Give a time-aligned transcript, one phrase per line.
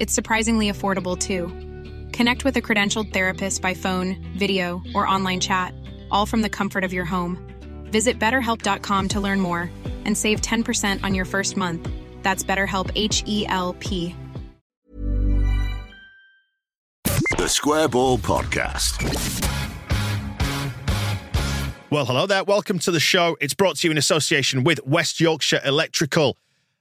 [0.00, 1.48] It's surprisingly affordable too.
[2.12, 5.74] Connect with a credentialed therapist by phone, video, or online chat,
[6.10, 7.36] all from the comfort of your home.
[7.90, 9.70] Visit betterhelp.com to learn more
[10.04, 11.88] and save 10% on your first month.
[12.22, 14.14] That's BetterHelp H E L P.
[17.36, 19.02] The Square Ball Podcast.
[21.90, 22.44] Well, hello there.
[22.44, 23.36] Welcome to the show.
[23.40, 26.36] It's brought to you in association with West Yorkshire Electrical.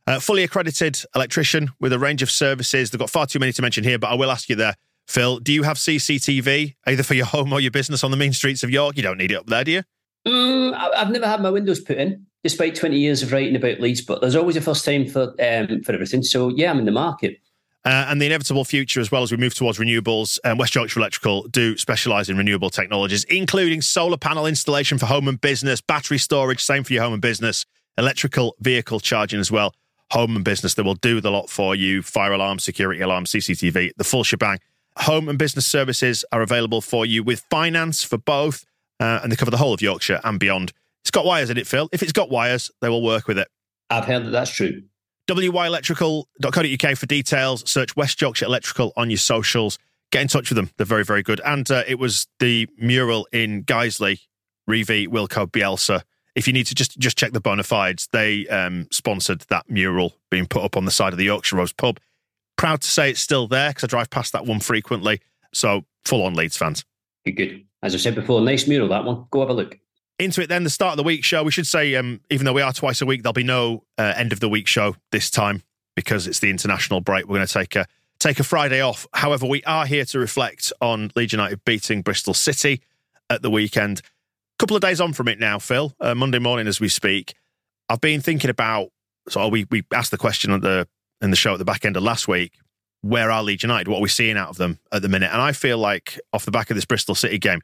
[0.08, 2.90] Uh, fully accredited electrician with a range of services.
[2.90, 5.40] They've got far too many to mention here, but I will ask you there, Phil.
[5.40, 8.64] Do you have CCTV either for your home or your business on the main streets
[8.64, 8.96] of York?
[8.96, 9.84] You don't need it up there, do you?
[10.26, 14.02] Mm, I've never had my windows put in, despite 20 years of writing about Leeds,
[14.02, 16.24] but there's always a first time for um, for everything.
[16.24, 17.40] So, yeah, I'm in the market.
[17.84, 21.00] Uh, and the inevitable future, as well as we move towards renewables, um, West Yorkshire
[21.00, 26.18] Electrical do specialise in renewable technologies, including solar panel installation for home and business, battery
[26.18, 27.66] storage, same for your home and business,
[27.98, 29.74] electrical vehicle charging as well,
[30.12, 30.74] home and business.
[30.76, 34.60] that will do the lot for you fire alarm, security alarm, CCTV, the full shebang.
[34.98, 38.66] Home and business services are available for you with finance for both,
[39.00, 40.74] uh, and they cover the whole of Yorkshire and beyond.
[41.04, 41.88] It's got wires in it, Phil.
[41.92, 43.48] If it's got wires, they will work with it.
[43.90, 44.84] I've heard that that's true.
[45.30, 47.70] wyelectrical.co.uk for details.
[47.70, 49.78] Search West Yorkshire Electrical on your socials.
[50.12, 50.70] Get in touch with them.
[50.78, 51.42] They're very, very good.
[51.46, 54.22] And uh, it was the mural in Guiseley,
[54.70, 56.02] Revie, Wilko, Bielsa.
[56.38, 60.14] If you need to just just check the bona fides, they um, sponsored that mural
[60.30, 62.00] being put up on the side of the Yorkshire Rose pub.
[62.58, 65.20] Proud to say it's still there because I drive past that one frequently.
[65.52, 66.86] So full on Leeds fans.
[67.26, 67.66] Good, good.
[67.82, 69.26] As I said before, nice mural, that one.
[69.32, 69.80] Go have a look.
[70.20, 72.54] into it then the start of the week show we should say um, even though
[72.54, 75.30] we are twice a week there'll be no uh, end of the week show this
[75.32, 75.62] time
[75.96, 77.86] because it's the international break we're going to take a
[78.20, 82.34] take a friday off however we are here to reflect on leeds united beating bristol
[82.34, 82.82] city
[83.30, 84.02] at the weekend
[84.60, 87.36] couple of days on from it now phil uh, monday morning as we speak
[87.90, 88.90] i've been thinking about
[89.30, 90.88] so we, we asked the question at the
[91.22, 92.54] in the show at the back end of last week
[93.02, 95.42] where are leeds united what are we seeing out of them at the minute and
[95.42, 97.62] i feel like off the back of this bristol city game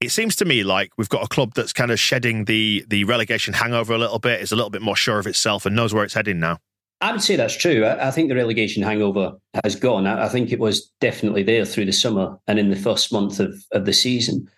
[0.00, 3.04] it seems to me like we've got a club that's kind of shedding the the
[3.04, 5.94] relegation hangover a little bit, is a little bit more sure of itself, and knows
[5.94, 6.58] where it's heading now.
[7.00, 7.86] I would say that's true.
[7.86, 9.32] I, think the relegation hangover
[9.64, 10.06] has gone.
[10.06, 13.38] I, I think it was definitely there through the summer and in the first month
[13.38, 14.48] of, of the season.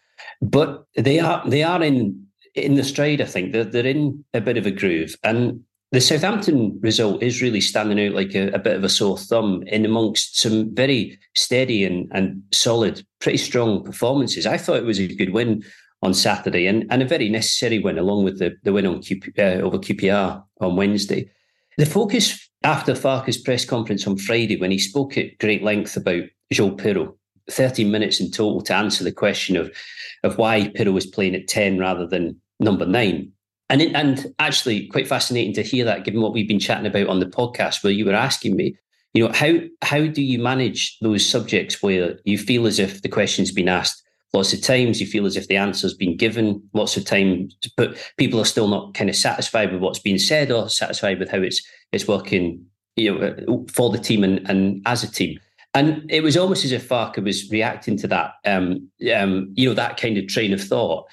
[0.40, 3.20] But they are they are in in the stride.
[3.20, 5.60] I think they're they're in a bit of a groove, and
[5.90, 9.62] the Southampton result is really standing out like a, a bit of a sore thumb
[9.66, 14.46] in amongst some very steady and and solid, pretty strong performances.
[14.46, 15.64] I thought it was a good win
[16.02, 19.02] on Saturday and, and a very necessary win, along with the, the win on
[19.38, 21.30] uh, over QPR on Wednesday.
[21.76, 26.24] The focus after Farke's press conference on Friday, when he spoke at great length about
[26.52, 27.16] Joel Piroe,
[27.50, 29.70] 13 minutes in total to answer the question of,
[30.22, 33.32] of why Piroe was playing at 10 rather than number nine.
[33.70, 37.08] And, it, and actually, quite fascinating to hear that, given what we've been chatting about
[37.08, 38.76] on the podcast, where you were asking me,
[39.14, 43.08] you know, how how do you manage those subjects where you feel as if the
[43.08, 46.96] question's been asked lots of times, you feel as if the answer's been given lots
[46.96, 50.68] of times, but people are still not kind of satisfied with what's being said or
[50.68, 52.64] satisfied with how it's it's working,
[52.96, 55.38] you know, for the team and, and as a team.
[55.74, 59.74] And it was almost as if Farke was reacting to that, um, um, you know,
[59.74, 61.06] that kind of train of thought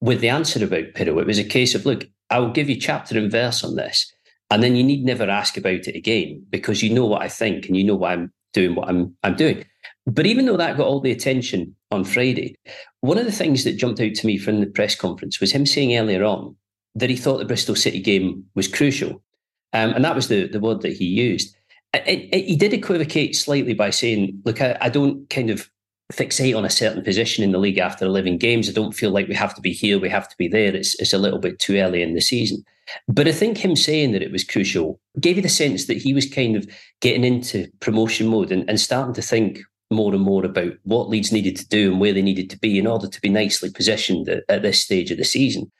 [0.00, 1.20] with the answer about Piroe.
[1.20, 4.12] It was a case of, look, I will give you chapter and verse on this,
[4.50, 7.66] and then you need never ask about it again because you know what I think
[7.66, 9.64] and you know why I'm doing what I'm I'm doing.
[10.06, 12.56] But even though that got all the attention on Friday,
[13.00, 15.66] one of the things that jumped out to me from the press conference was him
[15.66, 16.56] saying earlier on
[16.94, 19.22] that he thought the Bristol City game was crucial,
[19.72, 21.54] um, and that was the the word that he used.
[22.06, 25.70] It, it, he did equivocate slightly by saying, "Look, I, I don't kind of
[26.12, 28.68] fixate on a certain position in the league after 11 games.
[28.68, 30.74] I don't feel like we have to be here, we have to be there.
[30.74, 32.64] It's, it's a little bit too early in the season.
[33.08, 36.14] But I think him saying that it was crucial gave you the sense that he
[36.14, 36.68] was kind of
[37.00, 39.60] getting into promotion mode and, and starting to think
[39.90, 42.78] more and more about what Leeds needed to do and where they needed to be
[42.78, 45.70] in order to be nicely positioned at, at this stage of the season.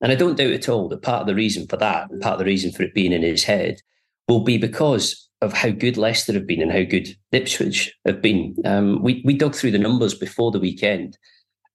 [0.00, 2.38] And I don't doubt at all that part of the reason for that, part of
[2.38, 3.80] the reason for it being in his head,
[4.28, 8.56] will be because of how good Leicester have been and how good Ipswich have been.
[8.64, 11.18] Um, we we dug through the numbers before the weekend,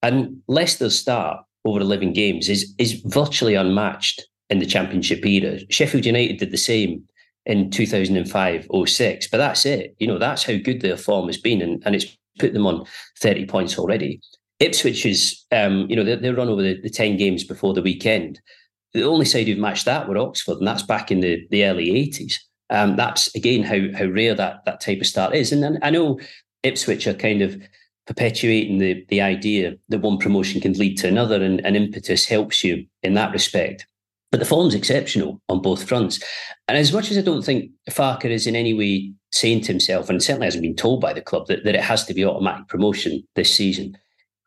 [0.02, 5.60] and Leicester's start over 11 games is is virtually unmatched in the Championship era.
[5.70, 7.04] Sheffield United did the same
[7.46, 9.96] in 2005 06, but that's it.
[10.00, 12.86] You know, that's how good their form has been, and, and it's put them on
[13.20, 14.20] 30 points already.
[14.60, 17.82] Ipswich is, um, you know, they, they run over the, the 10 games before the
[17.82, 18.42] weekend.
[18.94, 21.92] The only side who've matched that were Oxford, and that's back in the, the early
[21.92, 22.36] 80s.
[22.70, 25.52] Um, that's again how how rare that that type of start is.
[25.52, 26.20] And I know
[26.64, 27.60] Ipswich are kind of
[28.08, 32.64] perpetuating the the idea that one promotion can lead to another, and, and impetus helps
[32.64, 33.86] you in that respect.
[34.32, 36.20] But the form's exceptional on both fronts.
[36.68, 40.08] And as much as I don't think Farke is in any way saying to himself,
[40.08, 42.68] and certainly hasn't been told by the club, that, that it has to be automatic
[42.68, 43.98] promotion this season,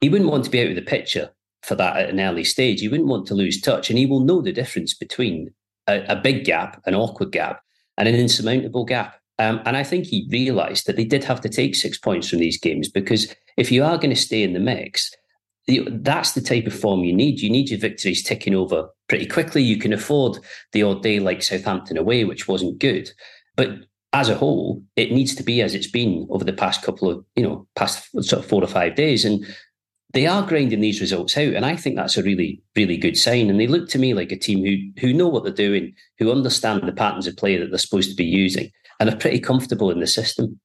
[0.01, 1.31] he wouldn't want to be out of the picture
[1.65, 2.81] for that at an early stage.
[2.81, 5.53] He wouldn't want to lose touch, and he will know the difference between
[5.89, 7.61] a, a big gap, an awkward gap,
[7.99, 9.17] and an insurmountable gap.
[9.39, 12.39] Um, and I think he realised that they did have to take six points from
[12.39, 15.11] these games because if you are going to stay in the mix,
[15.67, 17.41] that's the type of form you need.
[17.41, 19.63] You need your victories ticking over pretty quickly.
[19.63, 20.39] You can afford
[20.73, 23.11] the odd day like Southampton away, which wasn't good.
[23.57, 23.71] But
[24.13, 27.25] as a whole, it needs to be as it's been over the past couple of,
[27.37, 29.25] you know, past sort of four or five days.
[29.25, 29.45] And
[30.13, 31.55] they are grinding these results out.
[31.55, 33.49] And I think that's a really, really good sign.
[33.49, 36.31] And they look to me like a team who who know what they're doing, who
[36.31, 38.71] understand the patterns of play that they're supposed to be using,
[39.01, 40.61] and are pretty comfortable in the system.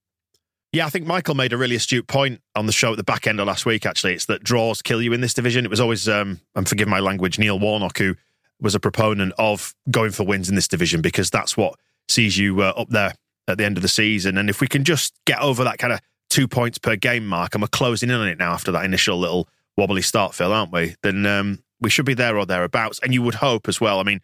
[0.73, 3.25] Yeah, I think Michael made a really astute point on the show at the back
[3.25, 4.13] end of last week, actually.
[4.13, 5.63] It's that draws kill you in this division.
[5.63, 8.15] It was always, um, and forgive my language, Neil Warnock, who
[8.59, 11.75] was a proponent of going for wins in this division because that's what
[12.09, 13.13] sees you uh, up there
[13.47, 14.37] at the end of the season.
[14.37, 17.55] And if we can just get over that kind of two points per game mark,
[17.55, 19.47] and we're closing in on it now after that initial little
[19.77, 20.95] wobbly start, Phil, aren't we?
[21.03, 22.99] Then um, we should be there or thereabouts.
[23.03, 23.99] And you would hope as well.
[23.99, 24.21] I mean,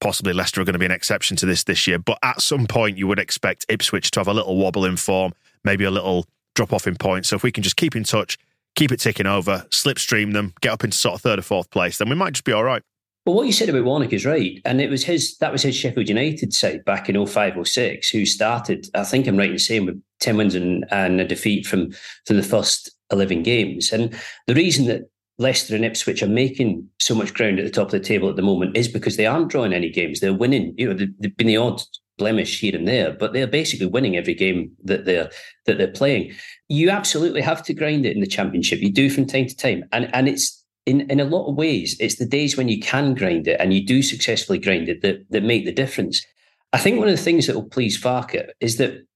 [0.00, 2.66] possibly Leicester are going to be an exception to this this year, but at some
[2.66, 5.32] point you would expect Ipswich to have a little wobble in form
[5.66, 6.24] maybe a little
[6.54, 7.28] drop off in points.
[7.28, 8.38] So if we can just keep in touch,
[8.74, 11.98] keep it ticking over, slipstream them, get up into sort of third or fourth place,
[11.98, 12.82] then we might just be all right.
[13.26, 14.62] Well, what you said about Warnock is right.
[14.64, 18.24] And it was his that was his Sheffield United side back in 05 06 who
[18.24, 21.90] started, I think I'm right in saying, with 10 wins and, and a defeat from,
[22.26, 23.92] from the first 11 games.
[23.92, 24.14] And
[24.46, 25.02] the reason that
[25.38, 28.36] Leicester and Ipswich are making so much ground at the top of the table at
[28.36, 30.20] the moment is because they aren't drawing any games.
[30.20, 30.74] They're winning.
[30.78, 31.82] You know, they've been the odd
[32.18, 35.30] blemish here and there, but they're basically winning every game that they're
[35.66, 36.32] that they're playing.
[36.68, 38.80] You absolutely have to grind it in the championship.
[38.80, 41.96] You do from time to time, and and it's in in a lot of ways,
[42.00, 45.26] it's the days when you can grind it and you do successfully grind it that
[45.30, 46.24] that make the difference.
[46.72, 49.06] I think one of the things that will please Farke is that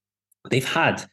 [0.49, 1.03] they've had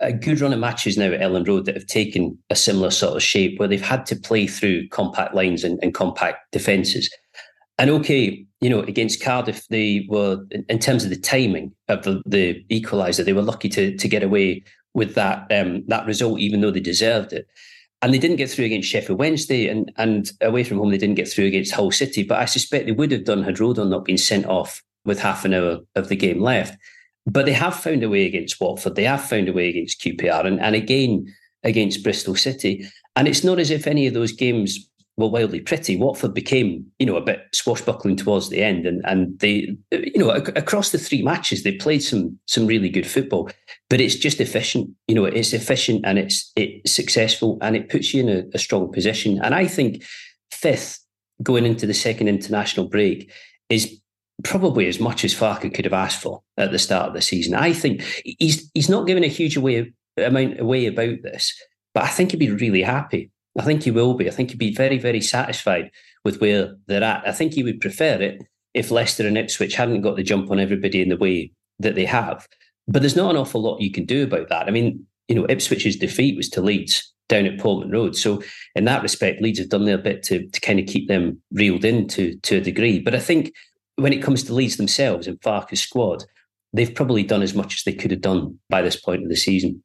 [0.00, 3.16] a good run of matches now at Elland Road that have taken a similar sort
[3.16, 7.08] of shape where they've had to play through compact lines and, and compact defences.
[7.78, 10.38] And okay, you know, against Cardiff, they were
[10.68, 14.22] in terms of the timing of the, the equaliser, they were lucky to to get
[14.22, 14.64] away
[14.94, 17.46] with that um, that result, even though they deserved it.
[18.00, 21.16] And they didn't get through against Sheffield Wednesday, and and away from home they didn't
[21.16, 22.22] get through against Hull City.
[22.22, 25.44] But I suspect they would have done had Rodon not been sent off with half
[25.44, 26.78] an hour of the game left.
[27.26, 28.96] But they have found a way against Watford.
[28.96, 31.26] They have found a way against QPR, and, and again
[31.62, 32.86] against Bristol City.
[33.16, 34.78] And it's not as if any of those games
[35.16, 35.96] were wildly pretty.
[35.96, 40.34] Watford became, you know, a bit swashbuckling towards the end, and and they, you know,
[40.34, 43.50] ac- across the three matches they played some some really good football,
[43.88, 44.90] but it's just efficient.
[45.06, 48.58] You know, it's efficient and it's it's successful, and it puts you in a, a
[48.58, 49.40] strong position.
[49.42, 50.02] And I think
[50.50, 51.00] fifth
[51.42, 53.30] going into the second international break
[53.68, 53.98] is
[54.42, 57.54] probably as much as Farke could have asked for at the start of the season.
[57.54, 58.02] I think
[58.38, 61.54] he's he's not given a huge away amount away about this,
[61.92, 64.28] but I think he'd be really happy I think he will be.
[64.28, 65.90] I think he'd be very, very satisfied
[66.24, 67.26] with where they're at.
[67.26, 70.58] I think he would prefer it if Leicester and Ipswich hadn't got the jump on
[70.58, 72.48] everybody in the way that they have.
[72.88, 74.66] But there's not an awful lot you can do about that.
[74.66, 78.16] I mean, you know, Ipswich's defeat was to Leeds down at Portman Road.
[78.16, 78.42] So
[78.74, 81.84] in that respect, Leeds have done their bit to, to kind of keep them reeled
[81.84, 82.98] in to, to a degree.
[82.98, 83.52] But I think
[83.96, 86.24] when it comes to Leeds themselves and Farke's squad,
[86.72, 89.36] they've probably done as much as they could have done by this point of the
[89.36, 89.82] season.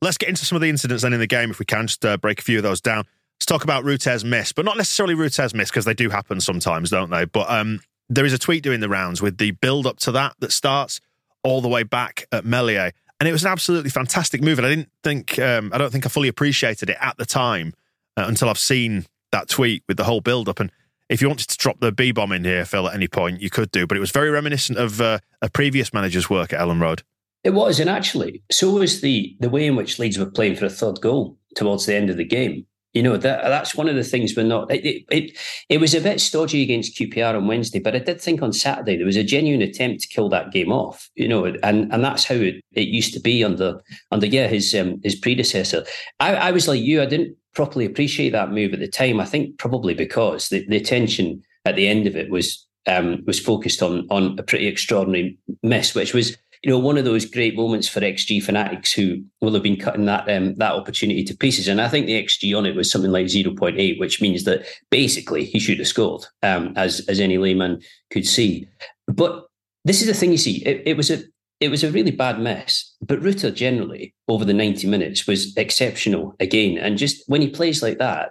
[0.00, 2.04] Let's get into some of the incidents then in the game, if we can, just
[2.04, 3.04] uh, break a few of those down.
[3.38, 6.90] Let's talk about Rutter's miss, but not necessarily Rutter's miss because they do happen sometimes,
[6.90, 7.24] don't they?
[7.24, 10.34] But um, there is a tweet doing the rounds with the build up to that
[10.40, 11.00] that starts
[11.42, 12.92] all the way back at Meslier.
[13.20, 14.58] And it was an absolutely fantastic move.
[14.58, 17.74] And I didn't think, um, I don't think I fully appreciated it at the time
[18.16, 20.60] uh, until I've seen that tweet with the whole build up.
[20.60, 20.70] And
[21.08, 23.50] if you wanted to drop the B bomb in here, Phil, at any point, you
[23.50, 23.86] could do.
[23.86, 27.02] But it was very reminiscent of uh, a previous manager's work at Elland Road.
[27.44, 30.66] It was, and actually, so was the the way in which Leeds were playing for
[30.66, 32.66] a third goal towards the end of the game.
[32.94, 34.72] You know that that's one of the things we're not.
[34.72, 35.38] It, it
[35.68, 38.96] it was a bit stodgy against QPR on Wednesday, but I did think on Saturday
[38.96, 41.08] there was a genuine attempt to kill that game off.
[41.14, 44.74] You know, and and that's how it, it used to be under under yeah his
[44.74, 45.84] um, his predecessor.
[46.18, 47.00] I, I was like you.
[47.00, 49.20] I didn't properly appreciate that move at the time.
[49.20, 53.38] I think probably because the, the attention at the end of it was um, was
[53.38, 57.56] focused on on a pretty extraordinary miss, which was you know one of those great
[57.56, 61.68] moments for XG fanatics who will have been cutting that um, that opportunity to pieces.
[61.68, 64.44] And I think the XG on it was something like zero point eight, which means
[64.44, 68.68] that basically he should have scored, um, as as any layman could see.
[69.06, 69.46] But
[69.84, 70.64] this is the thing you see.
[70.64, 71.22] It, it was a
[71.60, 72.94] it was a really bad mess.
[73.00, 77.82] But Rutter generally over the ninety minutes was exceptional again, and just when he plays
[77.82, 78.30] like that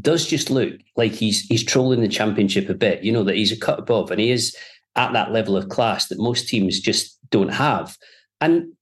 [0.00, 3.04] does just look like he's he's trolling the championship a bit.
[3.04, 4.56] You know that he's a cut above, and he is
[4.96, 7.96] at that level of class that most teams just don't have.
[8.40, 8.72] And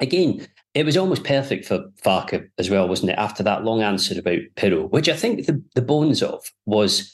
[0.00, 3.18] again, it was almost perfect for Farke as well, wasn't it?
[3.18, 7.12] After that long answer about Piroe, which I think the, the bones of was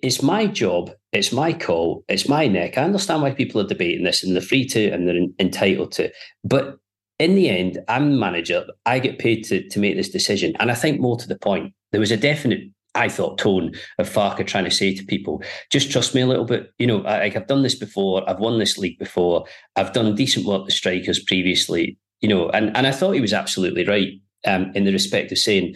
[0.00, 2.76] it's my job, it's my call, it's my neck.
[2.76, 6.10] I understand why people are debating this and they're free to and they're entitled to.
[6.42, 6.76] But
[7.18, 8.64] in the end, I'm the manager.
[8.84, 10.54] I get paid to, to make this decision.
[10.58, 14.08] And I think more to the point, there was a definite I thought, tone of
[14.08, 16.72] Farke trying to say to people, just trust me a little bit.
[16.78, 18.28] You know, I, have done this before.
[18.30, 19.46] I've won this league before.
[19.74, 21.98] I've done decent work with strikers previously.
[22.20, 24.12] You know, and, and I thought he was absolutely right
[24.46, 25.74] um, in the respect of saying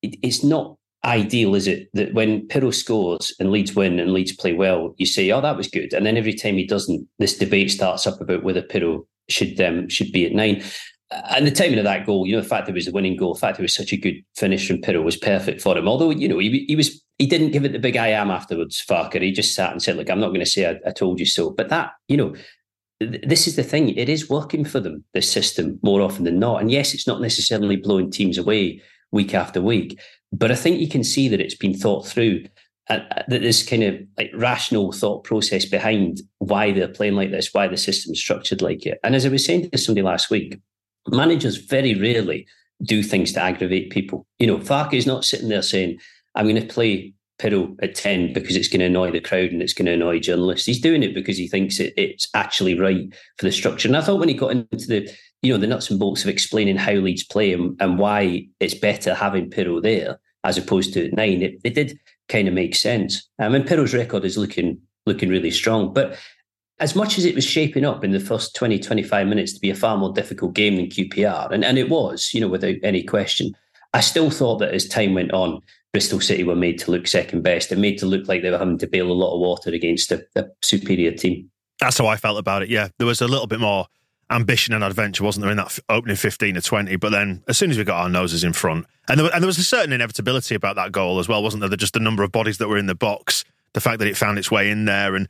[0.00, 4.32] it, it's not ideal, is it, that when Piroe scores and Leeds win and Leeds
[4.32, 5.92] play well, you say, oh, that was good.
[5.92, 9.88] And then every time he doesn't, this debate starts up about whether Piroe should um,
[9.88, 10.62] should be at nine
[11.10, 13.16] and the timing of that goal, you know, the fact that it was the winning
[13.16, 15.88] goal, the fact it was such a good finish from Piroe was perfect for him.
[15.88, 18.84] Although, you know, he, he was he didn't give it the big I am afterwards,
[18.86, 19.22] Farke.
[19.22, 21.26] He just sat and said, Look, I'm not going to say I, I told you
[21.26, 21.50] so.
[21.50, 22.34] But that, you know,
[23.00, 23.90] th- this is the thing.
[23.90, 26.60] It is working for them, this system, more often than not.
[26.60, 28.82] And yes, it's not necessarily blowing teams away
[29.12, 29.98] week after week.
[30.32, 32.44] But I think you can see that it's been thought through.
[32.88, 37.32] And uh, that this kind of like rational thought process behind why they're playing like
[37.32, 39.00] this, why the system's structured like it.
[39.02, 40.60] And as I was saying to somebody last week,
[41.08, 42.46] managers very rarely
[42.82, 44.26] do things to aggravate people.
[44.38, 45.98] You know, Farke is not sitting there saying,
[46.36, 49.62] I'm going to play Piroe at 10 because it's going to annoy the crowd and
[49.62, 50.66] it's going to annoy journalists.
[50.66, 53.88] He's doing it because he thinks it, it's actually right for the structure.
[53.88, 55.10] And I thought when he got into the,
[55.46, 58.74] you know, the nuts and bolts of explaining how Leeds play and, and why it's
[58.74, 61.98] better having Piroe there as opposed to nine, it, it did
[62.28, 63.28] kind of make sense.
[63.38, 65.92] Um, and Piroe's record is looking looking really strong.
[65.92, 66.18] But
[66.80, 69.70] as much as it was shaping up in the first 20, 25 minutes to be
[69.70, 73.02] a far more difficult game than QPR, and, and it was, you know, without any
[73.02, 73.56] question,
[73.94, 75.60] I still thought that as time went on,
[75.92, 78.58] Bristol City were made to look second best and made to look like they were
[78.58, 81.50] having to bail a lot of water against a, a superior team.
[81.80, 82.68] That's how I felt about it.
[82.68, 83.86] Yeah, there was a little bit more
[84.30, 86.96] ambition and adventure, wasn't there, in that opening 15 or 20?
[86.96, 89.46] But then as soon as we got our noses in front, and there, and there
[89.46, 91.70] was a certain inevitability about that goal as well, wasn't there?
[91.76, 94.38] Just the number of bodies that were in the box, the fact that it found
[94.38, 95.28] its way in there, and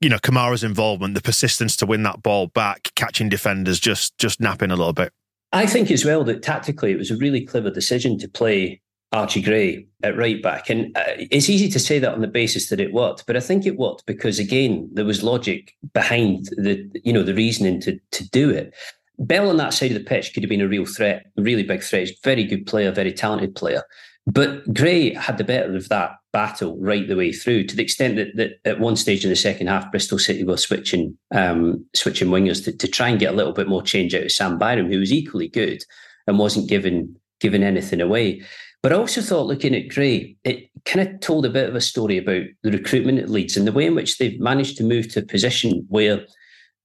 [0.00, 4.40] you know, Kamara's involvement, the persistence to win that ball back, catching defenders, just just
[4.40, 5.12] napping a little bit.
[5.52, 8.80] I think as well that tactically it was a really clever decision to play
[9.12, 12.68] Archie Gray at right back, and uh, it's easy to say that on the basis
[12.68, 16.90] that it worked, but I think it worked because again there was logic behind the
[17.04, 18.74] you know the reasoning to to do it.
[19.18, 21.64] Bell on that side of the pitch could have been a real threat, a really
[21.64, 22.08] big threat.
[22.22, 23.82] Very good player, very talented player.
[24.26, 28.16] But Gray had the better of that battle right the way through, to the extent
[28.16, 32.28] that, that at one stage in the second half, Bristol City were switching um, switching
[32.28, 34.90] wingers to, to try and get a little bit more change out of Sam Byram,
[34.90, 35.82] who was equally good
[36.26, 38.42] and wasn't given given anything away.
[38.82, 41.80] But I also thought, looking at Gray, it kind of told a bit of a
[41.80, 45.08] story about the recruitment at Leeds and the way in which they've managed to move
[45.12, 46.24] to a position where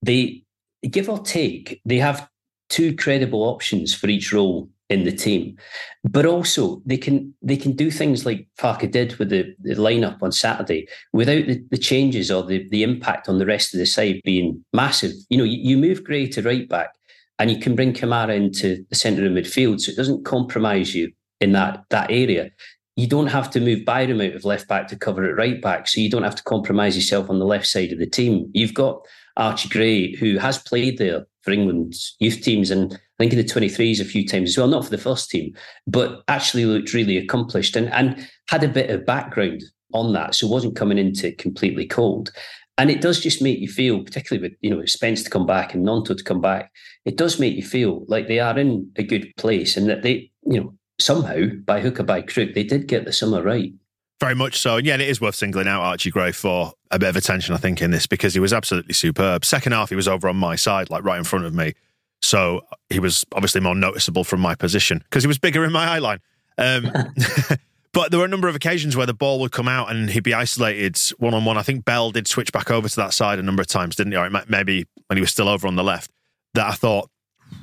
[0.01, 0.43] they,
[0.89, 2.27] give or take, they have
[2.69, 5.55] two credible options for each role in the team.
[6.03, 10.21] But also they can they can do things like Farke did with the, the lineup
[10.21, 13.85] on Saturday without the, the, changes or the, the impact on the rest of the
[13.85, 15.13] side being massive.
[15.29, 16.93] You know, you, you move Gray to right back
[17.39, 21.11] and you can bring Kamara into the centre of midfield so it doesn't compromise you
[21.43, 22.49] in that that area.
[22.95, 25.87] You don't have to move Byram out of left back to cover at right back,
[25.87, 28.49] so you don't have to compromise yourself on the left side of the team.
[28.53, 29.01] You've got
[29.35, 33.43] Archie Gray, who has played there for England's youth teams and I think in the
[33.43, 35.53] 23s a few times as well, not for the first team,
[35.85, 40.35] but actually looked really accomplished and, and had a bit of background on that.
[40.35, 42.31] So wasn't coming into completely cold.
[42.77, 45.73] And it does just make you feel, particularly with, you know, Spence to come back
[45.73, 46.71] and Gnonto to come back,
[47.05, 50.31] it does make you feel like they are in a good place and that they,
[50.43, 53.73] you know, somehow, by hook or by crook, they did get the summer right.
[54.19, 54.77] Very much so.
[54.77, 57.57] And yeah, it is worth singling out Archie Gray for a bit of attention, I
[57.57, 59.43] think, in this because he was absolutely superb.
[59.43, 61.73] Second half, he was over on my side, like right in front of me.
[62.21, 65.85] So he was obviously more noticeable from my position because he was bigger in my
[65.85, 66.19] eye line.
[66.57, 66.89] Um,
[67.93, 70.23] But there were a number of occasions where the ball would come out and he'd
[70.23, 71.57] be isolated one on one.
[71.57, 74.13] I think Bell did switch back over to that side a number of times, didn't
[74.13, 74.17] he?
[74.17, 76.09] Or maybe when he was still over on the left.
[76.55, 77.09] That I thought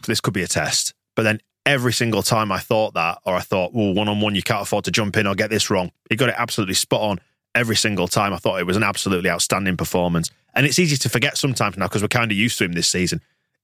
[0.06, 0.94] this could be a test.
[1.16, 4.34] But then every single time I thought that, or I thought, well, one on one,
[4.34, 5.92] you can't afford to jump in or get this wrong.
[6.08, 7.20] He got it absolutely spot on
[7.54, 8.32] every single time.
[8.32, 10.30] I thought it was an absolutely outstanding performance.
[10.54, 12.88] And it's easy to forget sometimes now because we're kind of used to him this
[12.88, 13.20] season.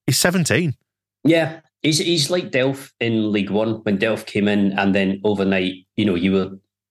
[0.07, 0.77] He's 17.
[1.25, 5.75] Yeah, he's he's like Delph in League One when Delph came in, and then overnight,
[5.97, 6.51] you know, you were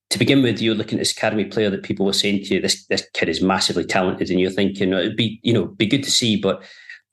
[0.10, 2.55] to begin with, you were looking at this academy player that people were saying to
[2.55, 5.86] you, this this kid is massively talented, and you're thinking it'd be you know be
[5.86, 6.62] good to see, but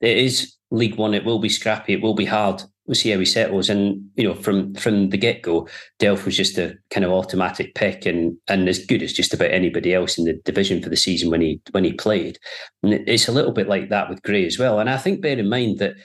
[0.01, 1.13] it is League One.
[1.13, 1.93] It will be scrappy.
[1.93, 2.63] It will be hard.
[2.85, 3.69] We'll see how he settles.
[3.69, 5.67] And you know, from from the get go,
[5.99, 9.51] Delph was just a kind of automatic pick, and and as good as just about
[9.51, 12.37] anybody else in the division for the season when he when he played.
[12.81, 14.79] And it's a little bit like that with Gray as well.
[14.79, 15.95] And I think bear in mind that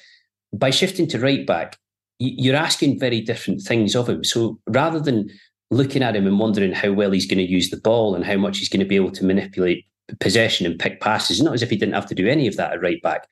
[0.52, 1.76] by shifting to right back,
[2.18, 4.24] you're asking very different things of him.
[4.24, 5.30] So rather than
[5.70, 8.36] looking at him and wondering how well he's going to use the ball and how
[8.36, 9.84] much he's going to be able to manipulate
[10.20, 12.72] possession and pick passes, not as if he didn't have to do any of that
[12.72, 13.28] at right back.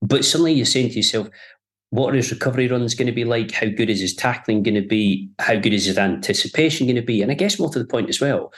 [0.00, 1.28] But suddenly you're saying to yourself,
[1.90, 3.50] what are his recovery runs going to be like?
[3.50, 5.28] How good is his tackling going to be?
[5.38, 7.20] How good is his anticipation going to be?
[7.20, 8.52] And I guess more to the point as well,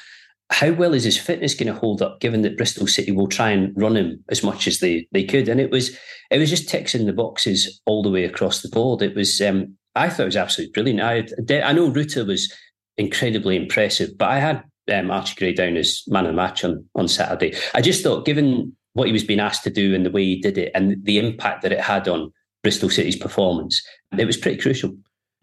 [0.51, 3.51] how well is his fitness going to hold up given that Bristol City will try
[3.51, 5.49] and run him as much as they they could?
[5.49, 5.97] And it was
[6.31, 9.01] it was just ticks in the boxes all the way across the board.
[9.01, 11.01] It was um, I thought it was absolutely brilliant.
[11.01, 12.53] I I know Rutter was
[12.99, 14.62] incredibly impressive, but I had
[14.93, 17.57] um, Archie Gray down as man of the match on on Saturday.
[17.75, 20.39] I just thought, given what he was being asked to do and the way he
[20.39, 22.31] did it, and the impact that it had on
[22.62, 23.83] Bristol City's performance,
[24.16, 24.95] it was pretty crucial.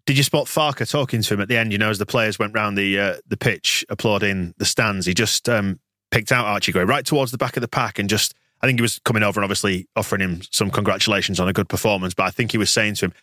[0.06, 1.72] Did you spot Farke talking to him at the end?
[1.72, 5.14] You know, as the players went round the uh, the pitch applauding the stands, he
[5.14, 5.78] just um,
[6.10, 8.34] picked out Archie Gray right towards the back of the pack and just.
[8.62, 11.70] I think he was coming over and obviously offering him some congratulations on a good
[11.70, 12.12] performance.
[12.12, 13.14] But I think he was saying to him,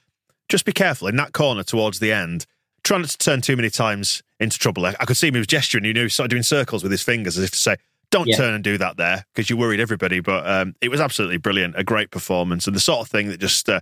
[0.50, 2.48] just be careful in that corner towards the end.
[2.84, 4.86] Try not to turn too many times into trouble.
[4.86, 5.84] I could see him he was gesturing.
[5.84, 7.76] You knew he started doing circles with his fingers as if to say,
[8.18, 8.38] don't yeah.
[8.38, 10.20] turn and do that there because you worried everybody.
[10.20, 13.40] But um, it was absolutely brilliant, a great performance, and the sort of thing that
[13.40, 13.82] just uh,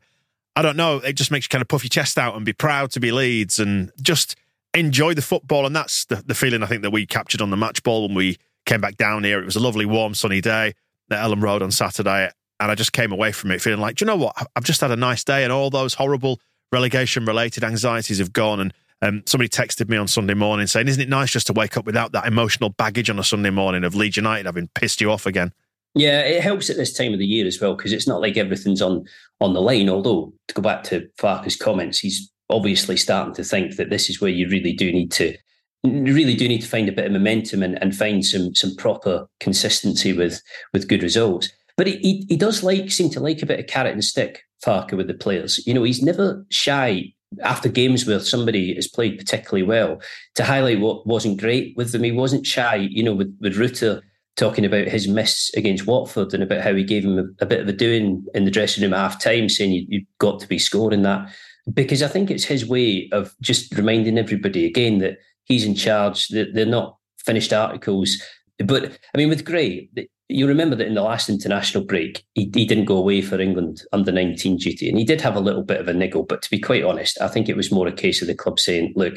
[0.56, 2.54] I don't know, it just makes you kind of puff your chest out and be
[2.54, 4.36] proud to be Leeds and just
[4.74, 5.66] enjoy the football.
[5.66, 8.16] And that's the, the feeling I think that we captured on the match ball when
[8.16, 9.42] we came back down here.
[9.42, 10.74] It was a lovely, warm, sunny day
[11.12, 12.30] at Elland Road on Saturday.
[12.60, 14.36] And I just came away from it feeling like, do you know what?
[14.56, 16.40] I've just had a nice day and all those horrible
[16.72, 18.62] relegation related anxieties have gone.
[18.62, 18.74] And
[19.06, 21.86] um, somebody texted me on Sunday morning saying, isn't it nice just to wake up
[21.86, 25.26] without that emotional baggage on a Sunday morning of Leeds United having pissed you off
[25.26, 25.54] again?
[25.94, 28.36] Yeah, it helps at this time of the year as well because it's not like
[28.36, 29.06] everything's on
[29.40, 29.90] on the line.
[29.90, 34.20] Although to go back to Farke's comments, he's obviously starting to think that this is
[34.20, 35.38] where you really do need to
[35.84, 39.28] really do need to find a bit of momentum and, and find some some proper
[39.40, 40.42] consistency with
[40.74, 41.50] with good results.
[41.78, 44.44] But he, he, he does like seem to like a bit of carrot and stick,
[44.66, 45.66] Farke, with the players.
[45.66, 47.14] You know, he's never shy
[47.44, 50.02] after games where somebody has played particularly well
[50.36, 52.04] to highlight what wasn't great with them.
[52.04, 54.02] He wasn't shy, you know, with, with Rutter
[54.36, 57.62] talking about his miss against Watford and about how he gave him a, a bit
[57.62, 60.48] of a doing in the dressing room at half time, saying you, you've got to
[60.48, 61.30] be scoring that.
[61.74, 66.28] Because I think it's his way of just reminding everybody again that he's in charge,
[66.30, 68.22] that they're not finished articles.
[68.60, 69.90] But I mean, with Gray,
[70.28, 73.84] you remember that in the last international break, he, he didn't go away for England
[73.94, 74.90] under 19 duty.
[74.90, 76.24] And he did have a little bit of a niggle.
[76.24, 78.60] But to be quite honest, I think it was more a case of the club
[78.60, 79.16] saying, look,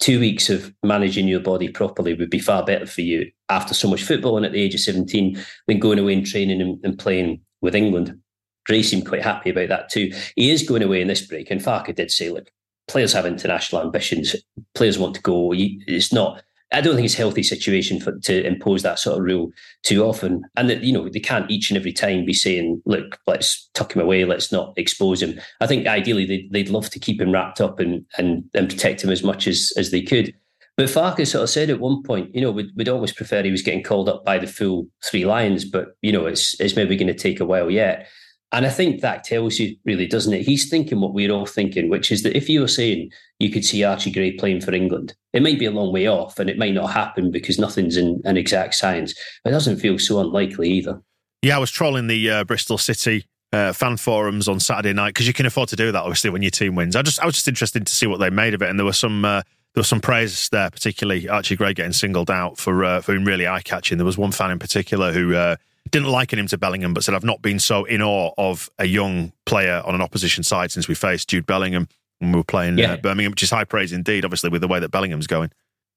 [0.00, 3.88] two weeks of managing your body properly would be far better for you after so
[3.88, 6.98] much football and at the age of 17 than going away and training and, and
[6.98, 8.18] playing with England.
[8.66, 10.10] Gray seemed quite happy about that too.
[10.36, 12.50] He is going away in this break, and Farke did say, look,
[12.88, 14.36] players have international ambitions.
[14.74, 15.52] Players want to go.
[15.54, 19.24] It's not I don't think it's a healthy situation for to impose that sort of
[19.24, 19.50] rule
[19.82, 20.42] too often.
[20.56, 23.94] And that, you know, they can't each and every time be saying, look, let's tuck
[23.94, 25.40] him away, let's not expose him.
[25.60, 29.02] I think ideally they'd, they'd love to keep him wrapped up and, and, and protect
[29.02, 30.34] him as much as, as they could.
[30.76, 33.50] But Farke's sort of said at one point, you know, we'd, we'd always prefer he
[33.50, 36.96] was getting called up by the full three lions, but, you know, it's, it's maybe
[36.96, 38.06] going to take a while yet.
[38.52, 40.42] And I think that tells you, really, doesn't it?
[40.42, 43.64] He's thinking what we're all thinking, which is that if you were saying you could
[43.64, 46.58] see Archie Gray playing for England, it might be a long way off and it
[46.58, 49.14] might not happen because nothing's in an exact science.
[49.42, 51.00] But it doesn't feel so unlikely either.
[51.42, 55.26] Yeah, I was trolling the uh, Bristol City uh, fan forums on Saturday night because
[55.26, 56.94] you can afford to do that, obviously, when your team wins.
[56.94, 58.86] I just I was just interested to see what they made of it, and there
[58.86, 59.24] was some.
[59.24, 63.12] Uh, there was some praise there, particularly Archie Gray getting singled out for uh, for
[63.12, 63.98] being really eye catching.
[63.98, 65.56] There was one fan in particular who uh,
[65.92, 68.86] didn't liken him to Bellingham, but said, I've not been so in awe of a
[68.86, 71.86] young player on an opposition side since we faced Jude Bellingham
[72.20, 72.92] when we were playing uh, yeah.
[72.92, 75.50] uh, Birmingham, which is high praise indeed, obviously, with the way that Bellingham's going.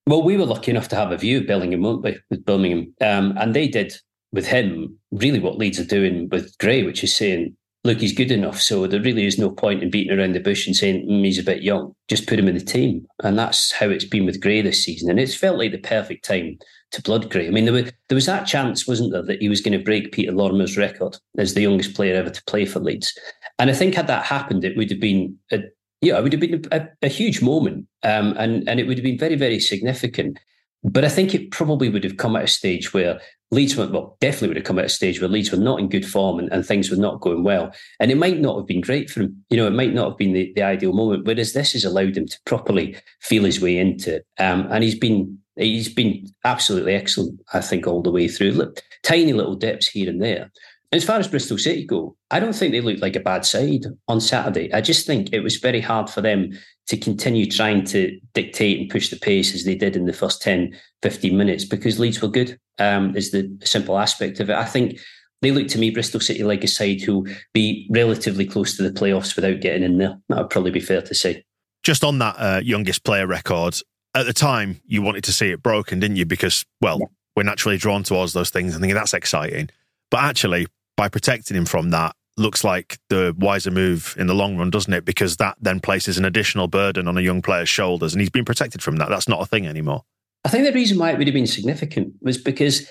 [0.07, 2.93] Well, we were lucky enough to have a view of Bellingham, weren't we, with Birmingham?
[2.99, 3.93] Um, and they did
[4.33, 7.55] with him really what Leeds are doing with Gray, which is saying,
[7.85, 8.59] look, he's good enough.
[8.59, 11.39] So there really is no point in beating around the bush and saying mm, he's
[11.39, 11.93] a bit young.
[12.09, 13.05] Just put him in the team.
[13.23, 15.09] And that's how it's been with Gray this season.
[15.09, 16.57] And it's felt like the perfect time
[16.91, 17.47] to blood Gray.
[17.47, 19.83] I mean, there was, there was that chance, wasn't there, that he was going to
[19.83, 23.13] break Peter Lorimer's record as the youngest player ever to play for Leeds.
[23.59, 25.59] And I think had that happened, it would have been a,
[26.03, 29.03] yeah, it would have been a, a huge moment, um, and and it would have
[29.03, 30.39] been very very significant.
[30.83, 34.17] But I think it probably would have come at a stage where Leeds were, well,
[34.19, 36.51] definitely would have come at a stage where Leeds were not in good form and,
[36.51, 37.73] and things were not going well.
[38.01, 39.45] And it might not have been great for him.
[39.49, 42.17] You know, it might not have been the, the ideal moment, whereas this has allowed
[42.17, 44.25] him to properly feel his way into it.
[44.39, 48.51] Um, and he's been he's been absolutely excellent, I think, all the way through.
[48.51, 50.51] Look, tiny little dips here and there.
[50.93, 53.85] As far as Bristol City go, I don't think they looked like a bad side
[54.07, 54.71] on Saturday.
[54.71, 56.51] I just think it was very hard for them
[56.87, 60.43] to continue trying to dictate and push the pace as they did in the first
[60.43, 64.55] 10, 15 minutes because Leeds were good, um, is the simple aspect of it.
[64.55, 64.99] I think
[65.41, 67.25] they look to me, Bristol City, like a side who'll
[67.55, 70.15] be relatively close to the playoffs without getting in there.
[70.29, 71.43] That would probably be fair to say.
[71.81, 73.79] Just on that uh, youngest player record,
[74.13, 76.25] at the time, you wanted to see it broken, didn't you?
[76.27, 77.07] Because, well, yeah.
[77.35, 79.71] we're naturally drawn towards those things and thinking that's exciting.
[80.11, 84.57] But actually, by protecting him from that, looks like the wiser move in the long
[84.57, 85.05] run, doesn't it?
[85.05, 88.45] Because that then places an additional burden on a young player's shoulders, and he's been
[88.45, 89.09] protected from that.
[89.09, 90.03] That's not a thing anymore.
[90.45, 92.89] I think the reason why it would have been significant was because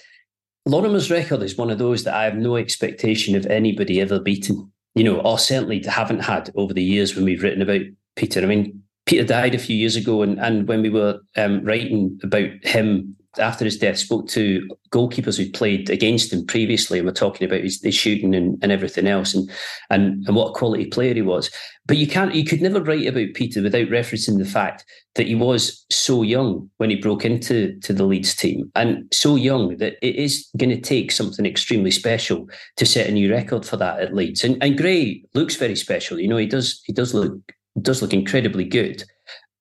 [0.67, 4.71] Lorimer's record is one of those that I have no expectation of anybody ever beating,
[4.95, 7.83] you know, or certainly haven't had over the years when we've written about
[8.17, 8.41] Peter.
[8.41, 12.19] I mean, Peter died a few years ago, and, and when we were um, writing
[12.23, 17.13] about him after his death, spoke to goalkeepers who played against him previously, and were
[17.13, 19.51] talking about his, his shooting and, and everything else, and,
[19.91, 21.51] and and what a quality player he was.
[21.87, 25.35] But you can't, you could never write about Peter without referencing the fact that he
[25.35, 29.97] was so young when he broke into to the Leeds team, and so young that
[30.03, 34.01] it is going to take something extremely special to set a new record for that
[34.01, 34.45] at Leeds.
[34.45, 36.21] And and Gray looks very special.
[36.21, 37.35] You know, he does he does look
[37.81, 39.05] does look incredibly good.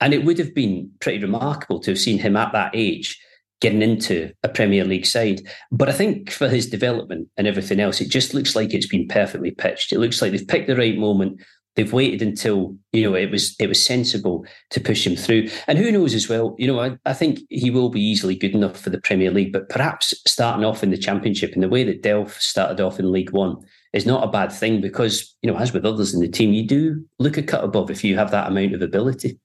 [0.01, 3.19] And it would have been pretty remarkable to have seen him at that age
[3.61, 5.41] getting into a Premier League side.
[5.71, 9.07] But I think for his development and everything else, it just looks like it's been
[9.07, 9.93] perfectly pitched.
[9.93, 11.41] It looks like they've picked the right moment.
[11.75, 15.47] They've waited until you know it was it was sensible to push him through.
[15.67, 16.53] And who knows as well?
[16.59, 19.53] You know, I, I think he will be easily good enough for the Premier League.
[19.53, 23.09] But perhaps starting off in the Championship in the way that Delph started off in
[23.09, 23.55] League One
[23.93, 26.67] is not a bad thing because you know, as with others in the team, you
[26.67, 29.39] do look a cut above if you have that amount of ability.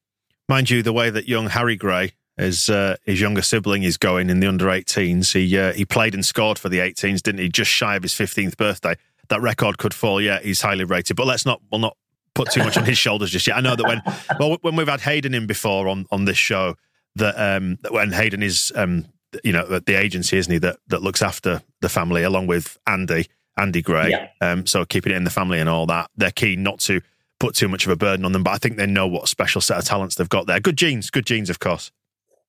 [0.48, 4.28] Mind you, the way that young Harry Gray his uh, his younger sibling is going
[4.30, 5.32] in the under 18s.
[5.32, 7.48] He uh, he played and scored for the 18s, didn't he?
[7.48, 8.94] Just shy of his 15th birthday.
[9.28, 10.20] That record could fall.
[10.20, 11.16] Yeah, he's highly rated.
[11.16, 11.96] But let's not we'll not
[12.34, 13.56] put too much on his shoulders just yet.
[13.56, 14.02] I know that when
[14.38, 16.76] well when we've had Hayden in before on on this show
[17.16, 19.06] that um when Hayden is um
[19.42, 22.78] you know at the agency isn't he that that looks after the family along with
[22.86, 24.10] Andy Andy Gray.
[24.10, 24.28] Yeah.
[24.40, 26.10] Um, so keeping it in the family and all that.
[26.16, 27.00] They're keen not to
[27.40, 29.60] put too much of a burden on them, but I think they know what special
[29.60, 30.60] set of talents they've got there.
[30.60, 31.90] Good genes, good genes, of course.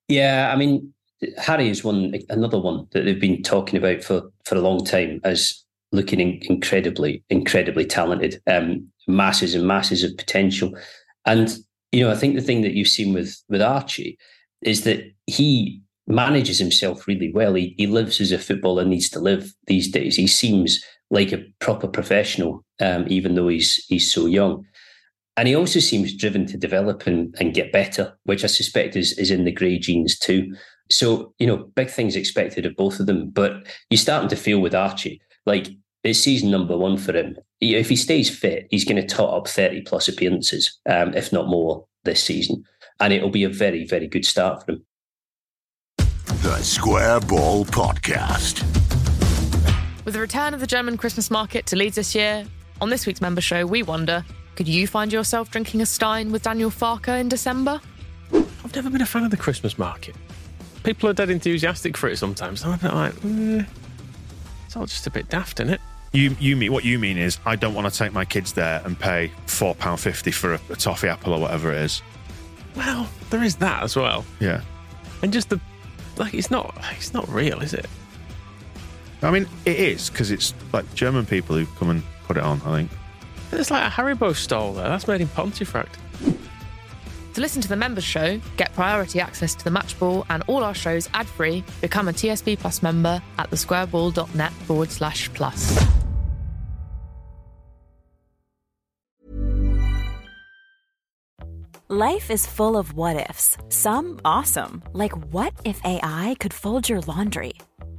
[0.08, 0.94] Yeah, I mean,
[1.38, 5.20] Harry is one another one that they've been talking about for for a long time
[5.24, 10.72] as looking in, incredibly, incredibly talented, um, masses and masses of potential.
[11.26, 11.58] And
[11.92, 14.18] you know, I think the thing that you've seen with with Archie
[14.62, 17.54] is that he manages himself really well.
[17.56, 20.16] He he lives as a footballer needs to live these days.
[20.16, 24.66] He seems like a proper professional, um, even though he's he's so young.
[25.38, 29.16] And he also seems driven to develop and, and get better, which I suspect is,
[29.20, 30.56] is in the Gray genes too.
[30.90, 33.30] So, you know, big things expected of both of them.
[33.30, 35.68] But you're starting to feel with Archie, like
[36.04, 37.38] it's season number one for him.
[37.62, 41.48] If he stays fit, he's going to tot up 30 plus appearances, um, if not
[41.48, 42.64] more, this season.
[43.00, 44.86] And it'll be a very, very good start for him.
[46.42, 48.64] The Square Ball Podcast.
[50.04, 52.46] With the return of the German Christmas market to Leeds this year,
[52.80, 54.24] on this week's member show, we wonder
[54.58, 57.80] could you find yourself drinking a Stein with Daniel Farke in December?
[58.34, 60.16] I've never been a fan of the Christmas market.
[60.84, 62.66] People are dead enthusiastic for it sometimes.
[62.66, 63.64] I'm a bit like, eh,
[64.66, 65.82] it's all just a bit daft, isn't it?
[66.12, 68.82] You, you mean what you mean is I don't want to take my kids there
[68.84, 72.02] and pay four pound fifty for a, a toffee apple or whatever it is.
[72.76, 74.26] Well, there is that as well.
[74.40, 74.62] Yeah,
[75.22, 75.60] and just the
[76.16, 77.86] like, it's not it's not real, is it?
[79.22, 82.60] I mean, it is because it's like German people who come and put it on.
[82.66, 82.92] I think.
[83.52, 84.88] There's like a Haribo stall there.
[84.88, 85.98] That's made in Pontefract.
[87.34, 90.64] To listen to the members show, get priority access to the match ball and all
[90.64, 95.88] our shows ad free, become a TSB Plus member at thesquareball.net forward slash plus.
[101.90, 107.00] Life is full of what ifs, some awesome, like what if AI could fold your
[107.02, 107.54] laundry?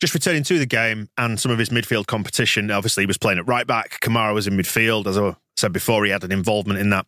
[0.00, 2.70] Just returning to the game and some of his midfield competition.
[2.70, 4.00] Obviously, he was playing at right back.
[4.00, 5.06] Kamara was in midfield.
[5.06, 7.06] As I said before, he had an involvement in that,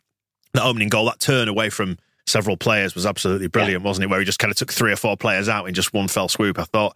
[0.53, 1.05] that opening goal.
[1.05, 3.87] That turn away from several players was absolutely brilliant, yeah.
[3.87, 4.09] wasn't it?
[4.09, 6.29] Where he just kind of took three or four players out in just one fell
[6.29, 6.59] swoop.
[6.59, 6.95] I thought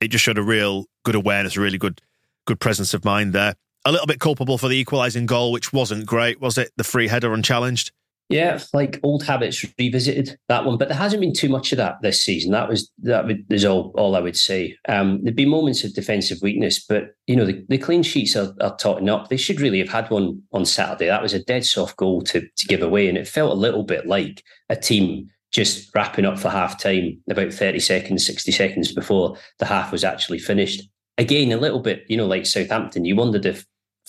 [0.00, 2.00] it just showed a real good awareness, a really good
[2.46, 3.54] good presence of mind there.
[3.84, 6.72] A little bit culpable for the equalising goal, which wasn't great, was it?
[6.76, 7.92] The free header unchallenged.
[8.28, 11.96] Yeah, like old habits revisited that one, but there hasn't been too much of that
[12.02, 12.52] this season.
[12.52, 14.76] That was that is all all I would say.
[14.86, 18.54] Um, there'd be moments of defensive weakness, but you know the, the clean sheets are,
[18.60, 19.28] are totting up.
[19.28, 21.06] They should really have had one on Saturday.
[21.06, 23.82] That was a dead soft goal to to give away, and it felt a little
[23.82, 28.92] bit like a team just wrapping up for half time about 30 seconds, 60 seconds
[28.92, 30.82] before the half was actually finished.
[31.16, 33.64] Again, a little bit, you know, like Southampton, you wondered if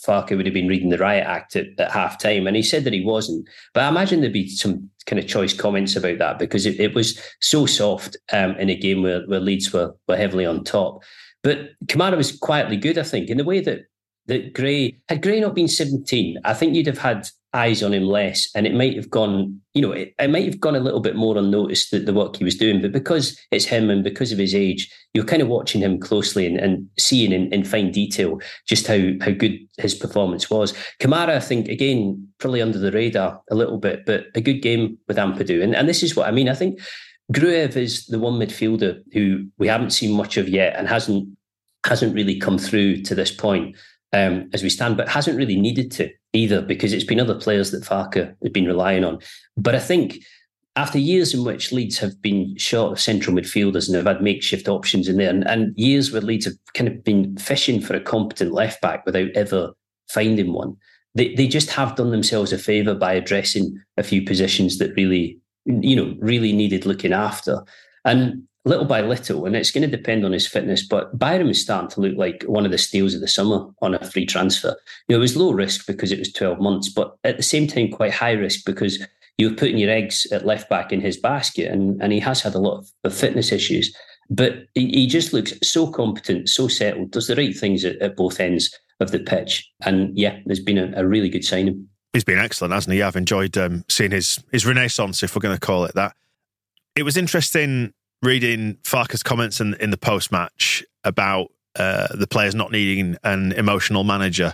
[0.05, 2.47] Farke would have been reading the riot act at, at half time.
[2.47, 3.47] And he said that he wasn't.
[3.73, 6.95] But I imagine there'd be some kind of choice comments about that because it, it
[6.95, 11.03] was so soft um, in a game where, where Leeds were, were heavily on top.
[11.43, 13.85] But Kamara was quietly good, I think, in the way that
[14.29, 18.03] that Gray had Gray not been 17, I think you'd have had eyes on him
[18.03, 20.99] less, and it might have gone, you know, it, it might have gone a little
[20.99, 22.81] bit more unnoticed that the work he was doing.
[22.81, 26.45] But because it's him and because of his age, you're kind of watching him closely
[26.45, 30.73] and, and seeing in, in fine detail just how how good his performance was.
[30.99, 34.97] Kamara, I think, again, probably under the radar a little bit, but a good game
[35.07, 35.63] with Ampadu.
[35.63, 36.49] And and this is what I mean.
[36.49, 36.79] I think
[37.33, 41.29] Gruev is the one midfielder who we haven't seen much of yet and hasn't
[41.85, 43.75] hasn't really come through to this point
[44.13, 47.71] um, as we stand, but hasn't really needed to either because it's been other players
[47.71, 49.19] that Farke has been relying on.
[49.57, 50.19] But I think
[50.75, 54.67] after years in which Leeds have been short of central midfielders and have had makeshift
[54.67, 58.01] options in there, and, and years where Leeds have kind of been fishing for a
[58.01, 59.71] competent left back without ever
[60.09, 60.75] finding one,
[61.15, 65.39] they, they just have done themselves a favour by addressing a few positions that really,
[65.65, 67.63] you know, really needed looking after.
[68.05, 70.85] And little by little, and it's going to depend on his fitness.
[70.85, 73.95] But Byram is starting to look like one of the steals of the summer on
[73.95, 74.75] a free transfer.
[75.07, 77.67] You know, it was low risk because it was 12 months, but at the same
[77.67, 79.01] time, quite high risk because
[79.37, 82.55] you're putting your eggs at left back in his basket, and, and he has had
[82.55, 83.95] a lot of, of fitness issues.
[84.29, 88.15] But he, he, just looks so competent, so settled, does the right things at, at
[88.15, 89.67] both ends of the pitch.
[89.81, 91.87] And yeah, there's been a, a really good signing.
[92.13, 93.01] He's been excellent, hasn't he?
[93.01, 96.15] I've enjoyed um, seeing his his renaissance, if we're going to call it that.
[96.95, 102.55] It was interesting reading Farke's comments in, in the post match about uh, the players
[102.55, 104.53] not needing an emotional manager.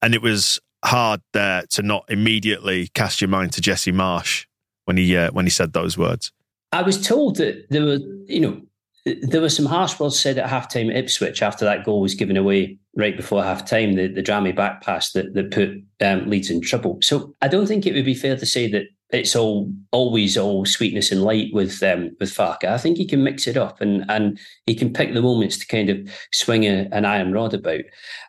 [0.00, 4.46] And it was hard there to not immediately cast your mind to Jesse Marsch
[4.84, 6.32] when he uh, when he said those words.
[6.72, 8.62] I was told that there were, you know,
[9.04, 12.36] there were some harsh words said at halftime at Ipswich after that goal was given
[12.36, 15.70] away right before halftime, the, the Drameh back pass that, that put
[16.00, 16.98] um, Leeds in trouble.
[17.02, 20.64] So I don't think it would be fair to say that it's all always all
[20.64, 22.64] sweetness and light with um, with Farke.
[22.64, 25.66] I think he can mix it up and and he can pick the moments to
[25.66, 27.82] kind of swing a, an iron rod about.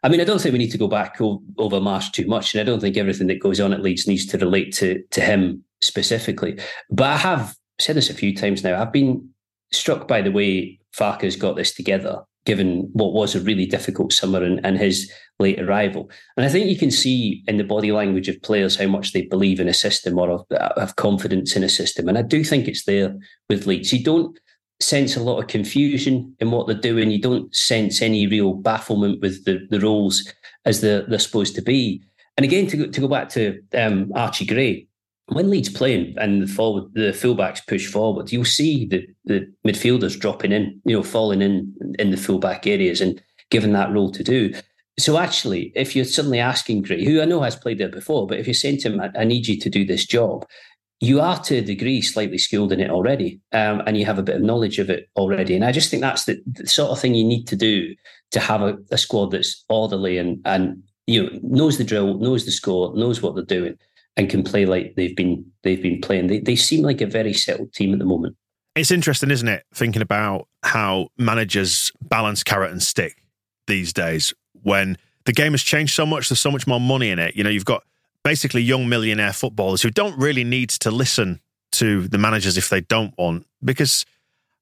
[0.04, 2.54] I mean, I don't think we need to go back o- over Marsch too much,
[2.54, 5.22] and I don't think everything that goes on at Leeds needs to relate to to
[5.22, 6.60] him specifically.
[6.89, 8.80] But I have said this a few times now.
[8.80, 9.30] I've been
[9.72, 14.44] struck by the way Farke's got this together given what was a really difficult summer
[14.44, 16.10] and, and his late arrival.
[16.36, 19.24] And I think you can see in the body language of players how much they
[19.24, 22.08] believe in a system or have, have confidence in a system.
[22.08, 23.16] And I do think it's there
[23.50, 23.94] with Leeds.
[23.94, 24.38] You don't
[24.80, 27.12] sense a lot of confusion in what they're doing.
[27.12, 30.30] You don't sense any real bafflement with the, the roles
[30.66, 32.04] as they're, they're supposed to be.
[32.38, 34.88] And again, to go, to go back to um, Archie Gray,
[35.28, 40.20] when Leeds playing and the forward, the fullbacks push forward, you'll see the, the midfielders
[40.20, 44.24] dropping in, you know, falling in in the fullback areas and given that role to
[44.24, 44.54] do.
[45.00, 48.38] So actually, if you're suddenly asking Gray, who I know has played there before, but
[48.38, 50.46] if you're saying to him, I, I need you to do this job,
[51.00, 54.24] you are to a degree slightly skilled in it already, um, and you have a
[54.24, 55.56] bit of knowledge of it already.
[55.56, 57.96] And I just think that's the, the sort of thing you need to do
[58.32, 62.46] to have a, a squad that's orderly and and you know knows the drill, knows
[62.46, 63.78] the score, knows what they're doing
[64.15, 66.28] and can play like they've been they've been playing.
[66.28, 68.36] They they seem like a very settled team at the moment.
[68.76, 73.17] It's interesting, isn't it, thinking about how managers balance carrot and stick
[73.67, 77.19] these days when the game has changed so much, there's so much more money in
[77.19, 77.36] it.
[77.36, 77.84] You know, you've got
[78.23, 81.39] basically young millionaire footballers who don't really need to listen
[81.73, 84.06] to the managers if they don't want, because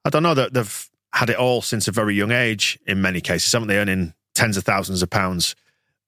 [0.04, 3.22] I don't know that they've had it all since a very young age in many
[3.22, 3.78] cases, haven't they?
[3.78, 5.56] Earning tens of thousands of pounds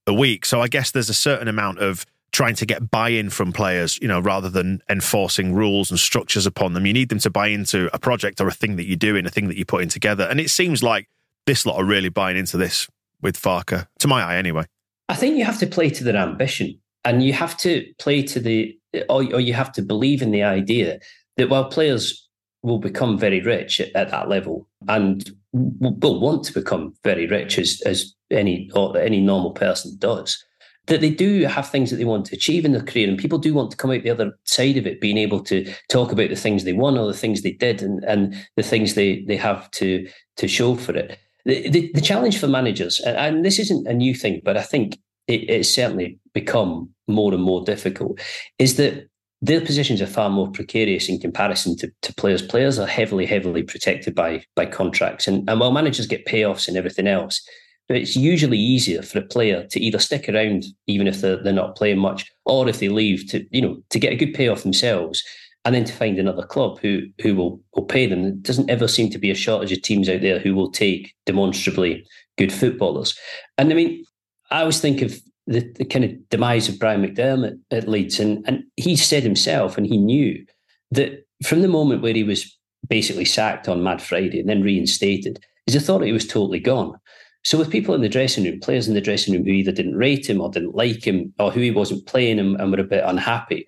[0.08, 0.46] a week.
[0.46, 4.08] So I guess there's a certain amount of trying to get buy-in from players, you
[4.08, 6.86] know, rather than enforcing rules and structures upon them.
[6.86, 9.30] You need them to buy into a project or a thing that you're doing, a
[9.30, 10.26] thing that you're putting together.
[10.26, 11.08] And it seems like
[11.46, 12.88] this lot are really buying into this
[13.22, 14.66] with Farke, to my eye anyway.
[15.10, 18.40] I think you have to play to their ambition and you have to play to
[18.40, 18.76] the,
[19.10, 21.00] or, or you have to believe in the idea
[21.38, 22.28] that while players
[22.64, 27.60] will become very rich at, at that level and will want to become very rich
[27.60, 30.44] as, as any, or any normal person does,
[30.88, 33.38] that they do have things that they want to achieve in their career, and people
[33.38, 36.30] do want to come out the other side of it, being able to talk about
[36.30, 39.38] the things they won or the things they did, and, and the things they they
[39.38, 41.18] have to to show for it.
[41.46, 44.98] The, the, the challenge for managers, and, this isn't a new thing, but I think
[45.28, 48.22] it, it's certainly become more and more difficult,
[48.60, 49.10] is that
[49.42, 52.42] their positions are far more precarious in comparison to, to players.
[52.42, 56.76] Players are heavily, heavily protected by by contracts, and, and while managers get payoffs and
[56.76, 57.42] everything else,
[57.90, 61.76] it's usually easier for a player to either stick around even if they're, they're not
[61.76, 65.24] playing much or if they leave to you know to get a good payoff themselves
[65.66, 68.24] and then to find another club who who will, will pay them.
[68.24, 71.14] There doesn't ever seem to be a shortage of teams out there who will take
[71.26, 72.06] demonstrably
[72.38, 73.18] good footballers.
[73.58, 74.06] And I mean,
[74.52, 75.16] I always think of
[75.48, 79.78] the, the kind of demise of Brian McDermott at Leeds, and, and he said himself,
[79.78, 80.46] and he knew
[80.92, 85.44] that from the moment where he was basically sacked on Mad Friday and then reinstated,
[85.66, 86.98] his authority was totally gone.
[87.44, 89.98] So with people in the dressing room, players in the dressing room who either didn't
[89.98, 92.86] rate him or didn't like him or who he wasn't playing and, and were a
[92.86, 93.68] bit unhappy,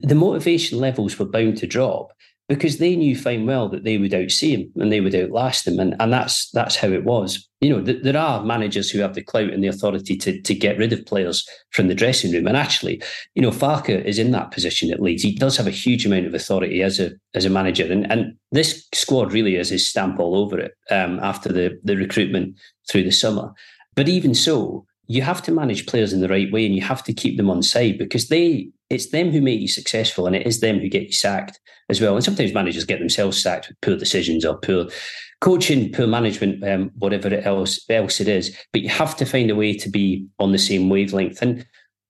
[0.00, 2.12] the motivation levels were bound to drop
[2.48, 5.78] because they knew fine well that they would outsee him and they would outlast him.
[5.78, 7.48] And, and that's that's how it was.
[7.60, 10.54] You know, th- there are managers who have the clout and the authority to, to
[10.54, 12.46] get rid of players from the dressing room.
[12.46, 13.02] And actually,
[13.34, 15.22] you know, Farke is in that position at Leeds.
[15.22, 17.90] He does have a huge amount of authority as a as a manager.
[17.90, 21.96] And and this squad really is his stamp all over it um, after the, the
[21.96, 22.56] recruitment
[22.90, 23.52] through the summer.
[23.94, 27.04] But even so, you have to manage players in the right way and you have
[27.04, 30.46] to keep them on side because they it's them who make you successful and it
[30.46, 32.14] is them who get you sacked as well.
[32.14, 34.88] And sometimes managers get themselves sacked with poor decisions or poor
[35.40, 38.56] coaching, poor management, um, whatever else else it is.
[38.72, 41.42] But you have to find a way to be on the same wavelength.
[41.42, 41.66] And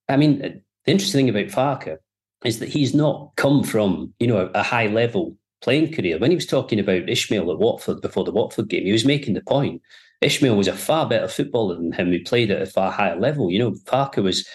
[0.09, 1.97] I mean, the interesting thing about Farke
[2.45, 6.19] is that he's not come from you know a high level playing career.
[6.19, 9.35] When he was talking about Ismaël at Watford before the Watford game, he was making
[9.35, 9.81] the point.
[10.25, 12.11] Ismaël was a far better footballer than him.
[12.11, 13.51] He played at a far higher level.
[13.51, 14.47] You know, Farke was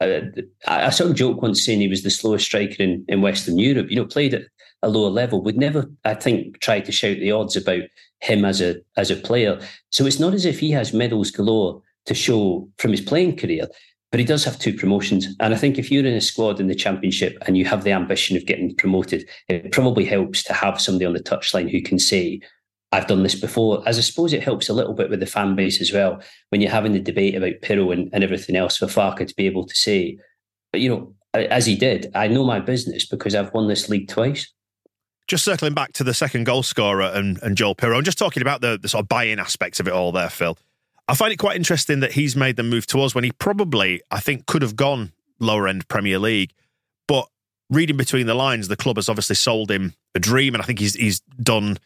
[0.00, 0.20] uh,
[0.66, 3.58] I, I sort of joke once saying he was the slowest striker in, in Western
[3.58, 3.90] Europe.
[3.90, 4.42] You know, played at
[4.82, 5.42] a lower level.
[5.42, 7.82] We'd never, I think, try to shout the odds about
[8.20, 9.60] him as a as a player.
[9.90, 13.68] So it's not as if he has medals galore to show from his playing career,
[14.10, 15.26] but he does have two promotions.
[15.40, 17.92] And I think if you're in a squad in the championship and you have the
[17.92, 21.98] ambition of getting promoted, it probably helps to have somebody on the touchline who can
[21.98, 22.40] say,
[22.92, 23.82] I've done this before.
[23.86, 26.60] As I suppose it helps a little bit with the fan base as well when
[26.60, 29.66] you're having the debate about Piroe and, and everything else for Farke to be able
[29.66, 30.18] to say,
[30.72, 34.08] but you know, as he did, I know my business because I've won this league
[34.08, 34.52] twice.
[35.26, 38.42] Just circling back to the second goal scorer and, and Joel Piroe, and just talking
[38.42, 40.58] about the, the sort of buy-in aspects of it all there, Phil.
[41.08, 44.02] I find it quite interesting that he's made the move to us when he probably,
[44.10, 46.52] I think, could have gone lower end Premier League.
[47.08, 47.28] But
[47.70, 50.78] reading between the lines, the club has obviously sold him a dream, and I think
[50.78, 51.78] he's he's done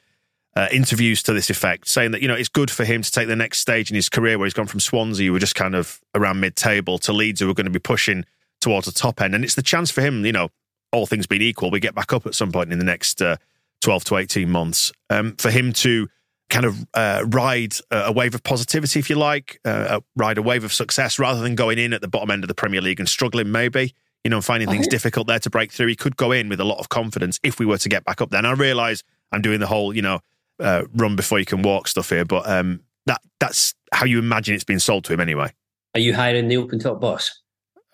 [0.56, 3.28] uh, interviews to this effect, saying that you know it's good for him to take
[3.28, 5.74] the next stage in his career, where he's gone from Swansea, who were just kind
[5.74, 8.24] of around mid-table, to Leeds, who are going to be pushing
[8.60, 10.48] towards the top end, and it's the chance for him, you know,
[10.92, 13.36] all things being equal, we get back up at some point in the next uh,
[13.80, 16.08] twelve to eighteen months, um, for him to
[16.48, 20.64] kind of uh, ride a wave of positivity, if you like, uh, ride a wave
[20.64, 23.08] of success, rather than going in at the bottom end of the Premier League and
[23.08, 23.94] struggling, maybe
[24.24, 25.86] you know, finding things difficult there to break through.
[25.86, 28.20] He could go in with a lot of confidence if we were to get back
[28.20, 28.38] up there.
[28.38, 30.18] And I realise I'm doing the whole, you know,
[30.60, 34.54] uh, run before you can walk stuff here, but um, that that's how you imagine
[34.54, 35.52] it's being sold to him anyway.
[35.94, 37.42] Are you hiring the open top boss?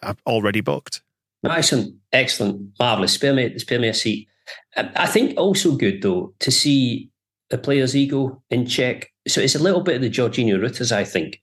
[0.02, 1.02] I've already booked.
[1.44, 3.12] Excellent, excellent, marvelous.
[3.12, 4.28] Spare me, spare me a seat.
[4.76, 7.10] Um, I think also good though to see
[7.50, 9.10] a player's ego in check.
[9.28, 11.40] So it's a little bit of the Georginio Rutters, I think.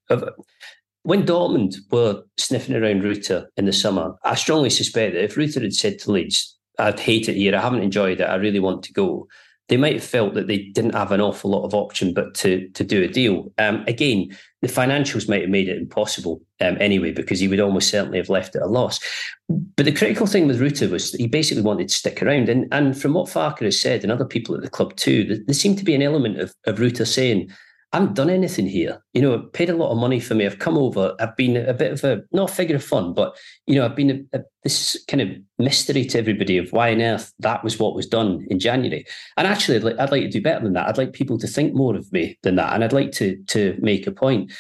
[1.03, 5.61] When Dortmund were sniffing around Rutter in the summer, I strongly suspect that if Rutter
[5.61, 8.83] had said to Leeds, I'd hate it here, I haven't enjoyed it, I really want
[8.83, 9.27] to go,
[9.69, 12.67] they might have felt that they didn't have an awful lot of option but to
[12.69, 13.51] to do a deal.
[13.57, 17.89] Um, again, the financials might have made it impossible um, anyway because he would almost
[17.89, 18.99] certainly have left at a loss.
[19.47, 22.49] But the critical thing with Rutter was he basically wanted to stick around.
[22.49, 25.37] And and from what Farke has said and other people at the club too, there,
[25.45, 27.49] there seemed to be an element of, of Rutter saying,
[27.91, 29.03] I haven't done anything here.
[29.13, 30.45] You know, paid a lot of money for me.
[30.45, 31.15] I've come over.
[31.19, 33.35] I've been a bit of a not a figure of fun, but
[33.65, 37.01] you know, I've been a, a, this kind of mystery to everybody of why on
[37.01, 39.05] earth that was what was done in January.
[39.37, 40.87] And actually, I'd like, I'd like to do better than that.
[40.87, 43.75] I'd like people to think more of me than that, and I'd like to to
[43.79, 44.51] make a point.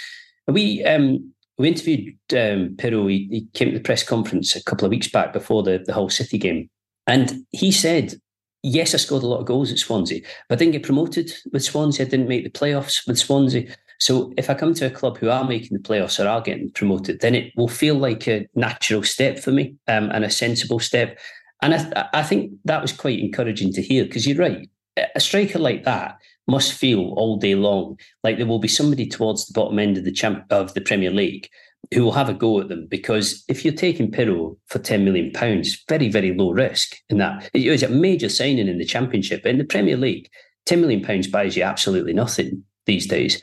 [0.47, 3.11] We um, we interviewed um, Piroe.
[3.11, 5.93] He, he came to the press conference a couple of weeks back before the the
[5.93, 6.67] Hull City game,
[7.05, 8.15] and he said
[8.63, 11.63] yes, I scored a lot of goals at Swansea, but I didn't get promoted with
[11.63, 12.05] Swansea.
[12.05, 13.73] I didn't make the playoffs with Swansea.
[13.99, 16.71] So if I come to a club who are making the playoffs or are getting
[16.71, 20.79] promoted, then it will feel like a natural step for me um, and a sensible
[20.79, 21.19] step.
[21.61, 24.69] And I, I think that was quite encouraging to hear because you're right.
[25.15, 29.45] A striker like that must feel all day long like there will be somebody towards
[29.45, 31.47] the bottom end of the champ of the Premier League
[31.93, 35.31] who will have a go at them because if you're taking Piroe for 10 million
[35.31, 37.49] pounds, very, very low risk in that.
[37.53, 39.45] It was a major signing in the championship.
[39.45, 40.29] In the Premier League,
[40.65, 43.41] 10 million pounds buys you absolutely nothing these days.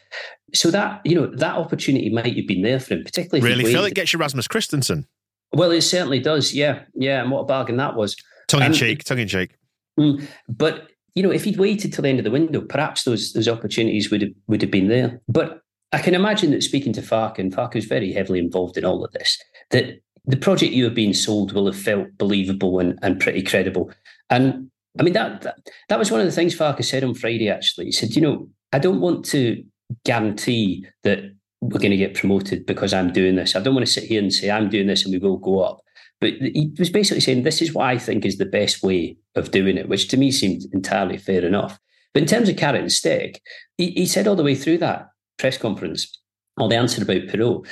[0.54, 3.84] So that, you know, that opportunity might have been there for him, particularly Really feel
[3.84, 5.06] it gets you Rasmus Kristensen.
[5.52, 6.82] Well, it certainly does, yeah.
[6.94, 7.22] Yeah.
[7.22, 8.16] And what a bargain that was.
[8.48, 9.56] Tongue in cheek, tongue in cheek.
[9.98, 13.32] Mm, but you know, if he'd waited till the end of the window, perhaps those
[13.32, 15.20] those opportunities would have would have been there.
[15.26, 15.62] But
[15.92, 19.04] I can imagine that speaking to Farke, and Farke is very heavily involved in all
[19.04, 23.20] of this, that the project you are being sold will have felt believable and, and
[23.20, 23.90] pretty credible.
[24.28, 25.56] And I mean, that, that,
[25.88, 27.86] that was one of the things Farke said on Friday, actually.
[27.86, 29.62] He said, you know, I don't want to
[30.04, 31.20] guarantee that
[31.60, 33.54] we're going to get promoted because I'm doing this.
[33.54, 35.60] I don't want to sit here and say I'm doing this and we will go
[35.60, 35.80] up.
[36.20, 39.50] But he was basically saying this is what I think is the best way of
[39.50, 41.78] doing it, which to me seemed entirely fair enough.
[42.14, 43.42] But in terms of carrot and stick,
[43.76, 45.08] he, he said all the way through that
[45.38, 46.20] press conference
[46.56, 47.66] or the answer about Piroe.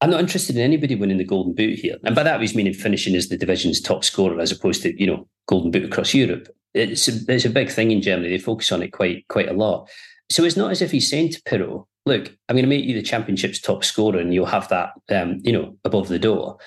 [0.00, 1.96] I'm not interested in anybody winning the Golden Boot here.
[2.04, 5.06] And by that, he's meaning finishing as the division's top scorer as opposed to, you
[5.06, 6.48] know, Golden Boot across Europe.
[6.72, 8.30] It's a, it's a big thing in Germany.
[8.30, 9.90] They focus on it quite quite a lot.
[10.30, 12.94] So it's not as if he's saying to Piroe, look, I'm going to make you
[12.94, 16.58] the championship's top scorer and you'll have that, um, you know, above the door.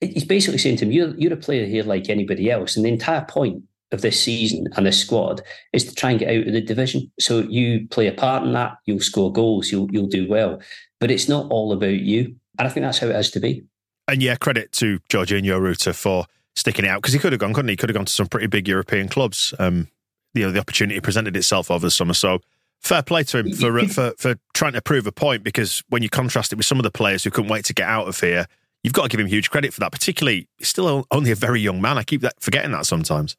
[0.00, 2.74] He's basically saying to him, you're, you're a player here like anybody else.
[2.74, 6.30] And the entire point of this season and this squad is to try and get
[6.30, 7.10] out of the division.
[7.18, 10.60] So you play a part in that, you'll score goals, you'll you'll do well.
[10.98, 12.36] But it's not all about you.
[12.58, 13.64] And I think that's how it has to be.
[14.06, 16.26] And yeah, credit to Georginio Rutter for
[16.56, 17.72] sticking it out because he could have gone, couldn't he?
[17.72, 19.54] He could have gone to some pretty big European clubs.
[19.58, 19.88] Um,
[20.34, 22.14] you know, the opportunity presented itself over the summer.
[22.14, 22.40] So
[22.80, 26.08] fair play to him for for for trying to prove a point because when you
[26.08, 28.46] contrast it with some of the players who couldn't wait to get out of here,
[28.82, 29.92] you've got to give him huge credit for that.
[29.92, 31.98] Particularly, he's still only a very young man.
[31.98, 33.36] I keep that forgetting that sometimes.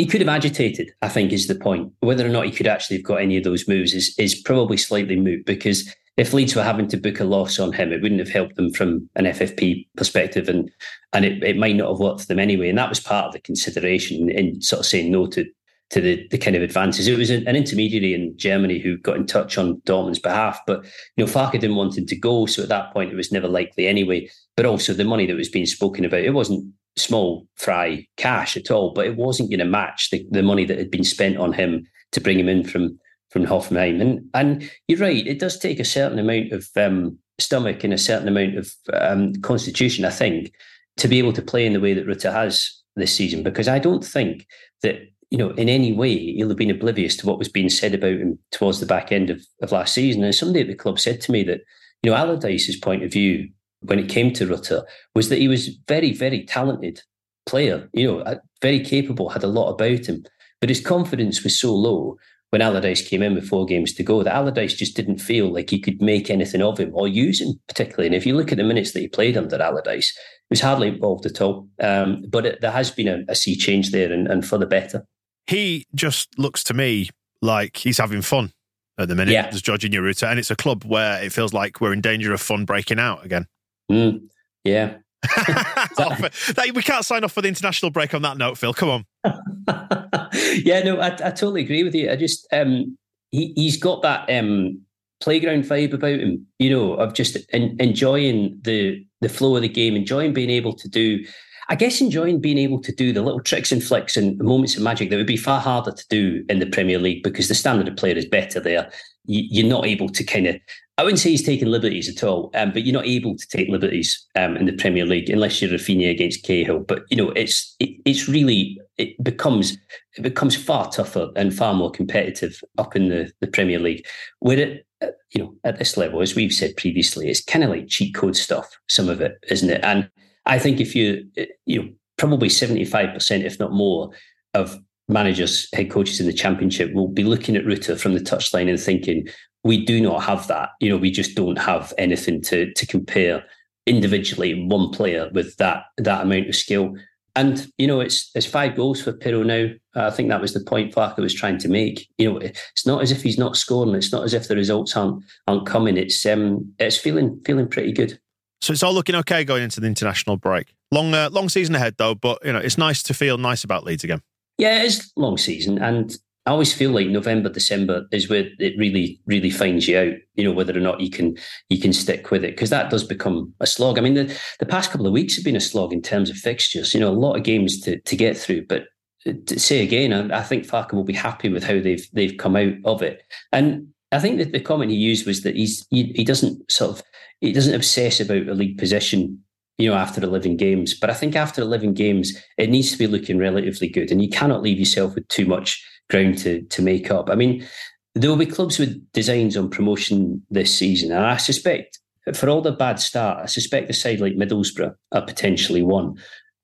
[0.00, 1.92] He could have agitated, I think, is the point.
[2.00, 4.78] Whether or not he could actually have got any of those moves is, is probably
[4.78, 8.20] slightly moot because if Leeds were having to book a loss on him, it wouldn't
[8.20, 10.70] have helped them from an FFP perspective and
[11.12, 12.70] and it, it might not have worked for them anyway.
[12.70, 15.44] And that was part of the consideration in sort of saying no to
[15.90, 17.06] to the, the kind of advances.
[17.06, 20.82] It was an, intermediary in Germany who got in touch on Dortmund's behalf, but
[21.16, 23.48] you know Farke didn't want him to go, so at that point it was never
[23.48, 24.30] likely anyway.
[24.56, 28.70] But also the money that was being spoken about, it wasn't small fry cash at
[28.70, 31.52] all, but it wasn't going to match the, the money that had been spent on
[31.52, 32.98] him to bring him in from
[33.30, 34.00] from Hoffenheim.
[34.00, 37.98] And and you're right, it does take a certain amount of um, stomach and a
[37.98, 40.52] certain amount of um, constitution, I think,
[40.98, 43.42] to be able to play in the way that Rutter has this season.
[43.42, 44.46] Because I don't think
[44.82, 44.96] that
[45.30, 48.14] you know in any way he'll have been oblivious to what was being said about
[48.14, 50.24] him towards the back end of, of last season.
[50.24, 51.60] And somebody at the club said to me that
[52.02, 53.48] you know Allardyce's point of view
[53.80, 57.00] when it came to Rutter was that he was very, very talented
[57.46, 60.24] player, you know, uh, very capable, had a lot about him.
[60.60, 62.16] But his confidence was so low
[62.50, 65.70] when Allardyce came in with four games to go that Allardyce just didn't feel like
[65.70, 68.06] he could make anything of him or use him particularly.
[68.06, 70.88] And if you look at the minutes that he played under Allardyce, he was hardly
[70.88, 71.68] involved at all.
[71.80, 74.66] Um, but it, there has been a, a sea change there and, and for the
[74.66, 75.06] better.
[75.46, 77.10] He just looks to me
[77.40, 78.52] like he's having fun
[78.98, 79.32] at the minute.
[79.32, 79.48] Yeah.
[79.48, 82.40] There's Georginio Rutter, and it's a club where it feels like we're in danger of
[82.40, 83.46] fun breaking out again.
[83.90, 84.28] Mm,
[84.64, 84.96] yeah.
[86.74, 88.72] we can't sign off for the international break on that note, Phil.
[88.72, 89.04] Come on.
[90.64, 92.10] yeah, no, I, I, totally agree with you.
[92.10, 92.96] I just, um,
[93.30, 94.80] he, he's got that um,
[95.20, 99.68] playground vibe about him, you know, of just in, enjoying the the flow of the
[99.68, 101.22] game, enjoying being able to do,
[101.68, 104.82] I guess, enjoying being able to do the little tricks and flicks and moments of
[104.82, 107.86] magic that would be far harder to do in the Premier League because the standard
[107.86, 108.90] of player is better there.
[109.26, 110.56] You, are not able to kind of,
[111.00, 113.70] I wouldn't say he's taking liberties at all, um, but you're not able to take
[113.70, 116.80] liberties um, in the Premier League unless you're Raphinha against Cahill.
[116.80, 119.78] But you know, it's it, it's really it becomes
[120.18, 124.04] it becomes far tougher and far more competitive up in the, the Premier League.
[124.40, 124.86] Where it
[125.34, 128.36] you know, at this level, as we've said previously, it's kind of like cheat code
[128.36, 129.80] stuff, some of it, isn't it?
[129.82, 130.10] And
[130.44, 131.26] I think if you,
[131.64, 131.88] you know,
[132.18, 134.10] probably 75%, if not more,
[134.52, 134.78] of
[135.08, 138.78] managers, head coaches in the championship will be looking at Rutter from the touchline and
[138.78, 139.28] thinking,
[139.64, 140.70] we do not have that.
[140.80, 143.44] You know, we just don't have anything to to compare
[143.86, 146.94] individually one player with that that amount of skill.
[147.36, 149.74] And you know, it's it's five goals for Piroe now.
[149.94, 152.08] I think that was the point Farke was trying to make.
[152.18, 153.94] You know, it's not as if he's not scoring.
[153.94, 155.96] It's not as if the results aren't aren't coming.
[155.96, 158.18] It's um, it's feeling feeling pretty good.
[158.60, 160.74] So it's all looking okay going into the international break.
[160.90, 163.84] Long uh, long season ahead though, but you know, it's nice to feel nice about
[163.84, 164.22] Leeds again.
[164.58, 166.14] Yeah, it is long season, and
[166.50, 170.14] I always feel like November, December is where it really, really finds you out.
[170.34, 171.36] You know whether or not you can
[171.68, 173.98] you can stick with it because that does become a slog.
[173.98, 176.36] I mean, the, the past couple of weeks have been a slog in terms of
[176.36, 176.92] fixtures.
[176.92, 178.66] You know, a lot of games to to get through.
[178.66, 178.86] But
[179.24, 182.36] uh, to say again, I, I think Farke will be happy with how they've they've
[182.36, 183.22] come out of it.
[183.52, 186.90] And I think that the comment he used was that he's he, he doesn't sort
[186.90, 187.04] of
[187.40, 189.38] he doesn't obsess about a league position
[189.78, 190.92] you know, after 11 games.
[190.92, 194.10] But I think after 11 games, it needs to be looking relatively good.
[194.10, 197.30] And you cannot leave yourself with too much ground to to make up.
[197.30, 197.66] I mean,
[198.14, 201.98] there will be clubs with designs on promotion this season, and I suspect
[202.34, 206.16] for all the bad start, I suspect a side like Middlesbrough are potentially one.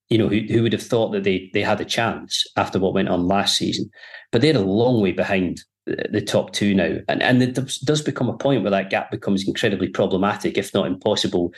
[0.09, 2.95] You know, who, who would have thought that they they had a chance after what
[2.95, 3.91] went on last season,
[4.31, 8.29] but they're a long way behind the top two now, and and it does become
[8.29, 11.53] a point where that gap becomes incredibly problematic, if not impossible,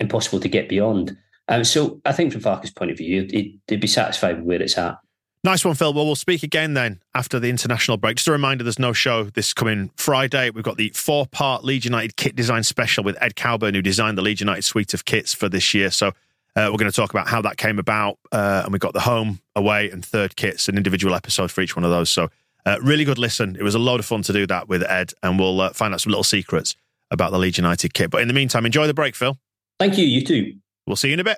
[0.00, 1.16] impossible to get beyond.
[1.48, 4.62] Um, so I think from Farke's point of view, he'd, he'd be satisfied with where
[4.62, 4.96] it's at.
[5.44, 5.92] Nice one, Phil.
[5.92, 8.16] Well, we'll speak again then after the international break.
[8.16, 10.48] Just a reminder there's no show this coming Friday.
[10.48, 14.16] We've got the four part Leeds United kit design special with Ed Cowburn, who designed
[14.16, 15.90] the Leeds United suite of kits for this year.
[15.90, 16.08] So
[16.56, 18.18] uh, we're going to talk about how that came about.
[18.32, 21.76] Uh, and we've got the home, away, and third kits, an individual episode for each
[21.76, 22.08] one of those.
[22.08, 22.30] So
[22.64, 23.54] uh, really good listen.
[23.54, 25.92] It was a load of fun to do that with Ed, and we'll uh, find
[25.92, 26.74] out some little secrets
[27.10, 28.08] about the Leeds United kit.
[28.08, 29.36] But in the meantime, enjoy the break, Phil.
[29.78, 30.06] Thank you.
[30.06, 30.54] You too.
[30.86, 31.36] We'll see you in a bit.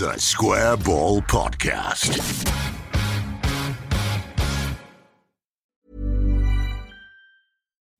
[0.00, 2.63] The Square Ball Podcast.